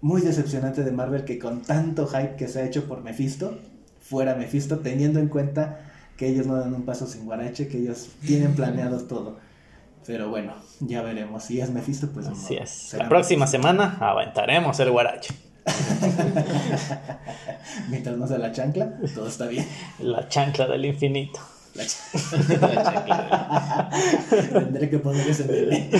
[0.00, 3.58] muy decepcionante de Marvel que con tanto hype que se ha hecho por Mephisto,
[4.00, 5.80] fuera Mephisto, teniendo en cuenta
[6.16, 9.38] que ellos no dan un paso sin guarache, que ellos tienen planeado todo.
[10.06, 11.44] Pero bueno, ya veremos.
[11.44, 12.26] Si es Mephisto, pues.
[12.26, 12.94] Así es.
[12.98, 15.34] La próxima semana aventaremos el guarache.
[17.88, 19.66] Mientras no sea la chancla, todo está bien.
[19.98, 21.40] La chancla del infinito.
[21.74, 23.34] La chancla.
[24.52, 25.90] Tendré que poner ese meme.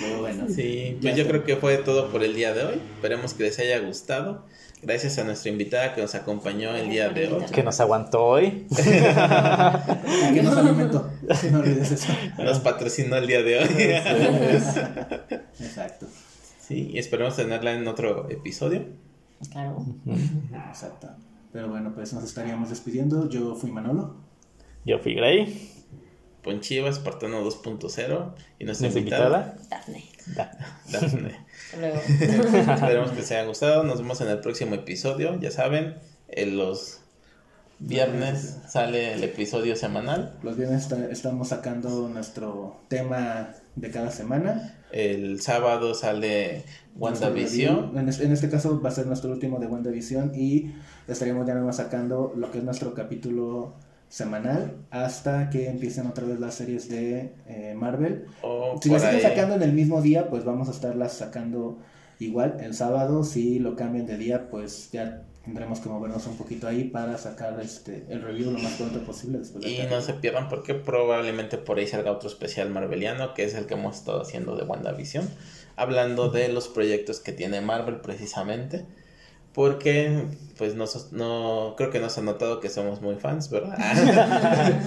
[0.00, 0.46] Pero bueno.
[0.48, 1.32] Sí, pues yo está.
[1.32, 2.80] creo que fue todo por el día de hoy.
[2.94, 4.46] Esperemos que les haya gustado.
[4.80, 7.44] Gracias a nuestra invitada que nos acompañó el día de hoy.
[7.52, 8.66] Que nos aguantó hoy.
[9.16, 9.98] ¿A
[10.32, 11.10] qué nos alimentó?
[11.50, 12.12] No olvides eso.
[12.38, 13.66] Nos patrocinó el día de hoy.
[15.60, 16.06] Exacto.
[16.60, 18.86] Sí, y esperemos tenerla en otro episodio.
[19.50, 19.84] Claro.
[20.68, 21.08] Exacto.
[21.52, 23.28] Pero bueno, pues nos estaríamos despidiendo.
[23.28, 24.16] Yo fui Manolo.
[24.84, 25.72] Yo fui Grey.
[26.42, 29.68] Ponchiva, Espartano 2.0 y nuestra invitada, invitada.
[29.70, 30.04] Dafne.
[30.36, 31.36] Da- Dafne.
[31.64, 32.00] Hasta luego.
[32.74, 33.82] Esperemos que les haya gustado.
[33.84, 35.38] Nos vemos en el próximo episodio.
[35.40, 35.96] Ya saben,
[36.28, 37.00] en los
[37.80, 40.36] viernes sale el episodio semanal.
[40.42, 44.77] Los viernes esta- estamos sacando nuestro tema de cada semana.
[44.92, 46.64] El sábado sale
[46.96, 47.98] WandaVision.
[47.98, 50.74] En, en este caso va a ser nuestro último de WandaVision y
[51.06, 53.74] estaríamos ya nuevo sacando lo que es nuestro capítulo
[54.08, 58.26] semanal hasta que empiecen otra vez las series de eh, Marvel.
[58.42, 61.78] O Si las siguen sacando en el mismo día, pues vamos a estarlas sacando
[62.18, 63.24] igual el sábado.
[63.24, 67.58] Si lo cambian de día, pues ya tendremos que movernos un poquito ahí para sacar
[67.60, 69.38] este el review lo más pronto posible.
[69.38, 73.44] Después del Y no se pierdan porque probablemente por ahí salga otro especial marveliano, que
[73.44, 75.28] es el que hemos estado haciendo de WandaVision,
[75.76, 78.84] hablando de los proyectos que tiene Marvel precisamente.
[79.54, 80.24] Porque,
[80.56, 83.76] pues, no, no creo que nos han notado que somos muy fans, ¿verdad?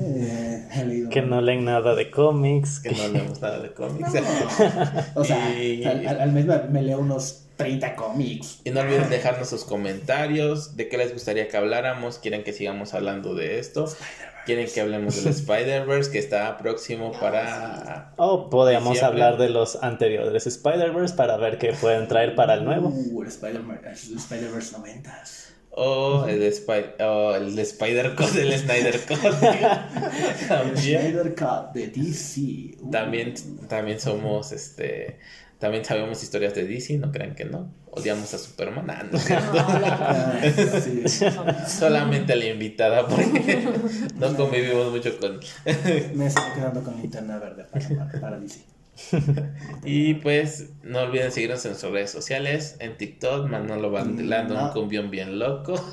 [0.00, 2.80] Eh, Que no leen nada de cómics.
[2.80, 4.10] que no leemos nada de cómics.
[5.14, 8.60] O sea, Y- al, al- al mes me, me leo unos 30 cómics.
[8.64, 12.18] Y no olviden dejarnos sus comentarios de qué les gustaría que habláramos.
[12.18, 13.86] ¿Quieren que sigamos hablando de esto?
[14.44, 18.12] ¿Quieren que hablemos del Spider-Verse que está próximo para...
[18.16, 19.24] O podríamos Diciembre.
[19.24, 22.90] hablar de los anteriores Spider-Verse para ver qué pueden traer para el nuevo.
[22.90, 25.22] Uh, el Spider-Man- el Spider-Verse 90.
[25.78, 29.28] O el, Spy- o el Spider-Code, el Snyder Code.
[30.40, 32.40] El también, Snyder Cut de DC.
[32.80, 32.90] Uh.
[32.90, 33.34] también,
[33.68, 35.18] también somos, este...
[35.58, 37.72] También sabemos historias de DC, no crean que no.
[37.90, 38.90] Odiamos a Superman.
[38.90, 39.18] Ah, no.
[39.28, 40.40] Ah,
[40.82, 41.02] sí.
[41.66, 43.66] Solamente la invitada porque
[44.16, 45.40] no convivimos mucho con...
[46.14, 48.75] Me estoy quedando con linterna verde para, para DC.
[49.84, 54.66] Y pues no olviden seguirnos en nuestras redes sociales, en TikTok, Manolo Bandelando, No.
[54.66, 55.74] un cumbión bien loco.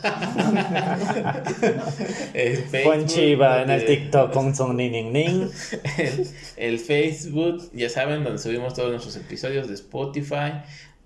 [2.34, 5.50] el Facebook, Ponchiva en el donde- TikTok con son ning ning.
[5.98, 6.28] el,
[6.58, 10.54] el Facebook, ya saben, donde subimos todos nuestros episodios de Spotify,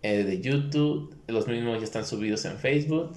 [0.04, 3.14] eh, de YouTube, los mismos ya están subidos en Facebook,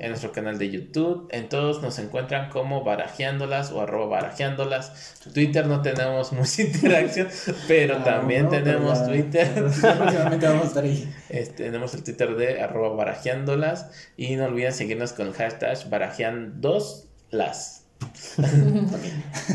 [0.00, 5.14] en nuestro canal de YouTube, en todos nos encuentran como barajeándolas o arroba barajeándolas.
[5.32, 7.28] Twitter no tenemos mucha interacción,
[7.68, 9.48] pero Ah, también no, tenemos Twitter.
[9.54, 11.08] próximamente vamos a estar ahí.
[11.28, 17.82] Este, tenemos el Twitter de arroba barajeándolas y no olviden seguirnos con el hashtag barajean2las.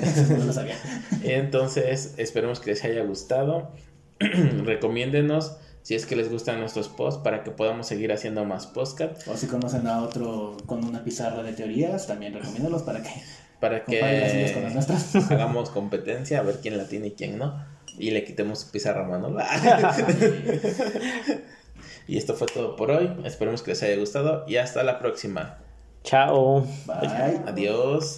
[0.02, 0.76] Eso no lo sabía.
[1.24, 3.72] Entonces, esperemos que les haya gustado.
[4.20, 5.58] Recomiéndenos
[5.90, 9.28] si es que les gustan nuestros posts para que podamos seguir haciendo más podcast.
[9.28, 13.10] O si conocen a otro con una pizarra de teorías, también recomiéndalos para que
[13.60, 15.16] Para suyas con las que nuestras.
[15.32, 17.66] hagamos competencia, a ver quién la tiene y quién no.
[17.98, 19.40] Y le quitemos su pizarra a Manolo.
[22.08, 23.10] y esto fue todo por hoy.
[23.26, 25.58] Esperemos que les haya gustado y hasta la próxima.
[26.04, 26.68] Chao.
[26.86, 27.42] Bye.
[27.48, 28.16] Adiós.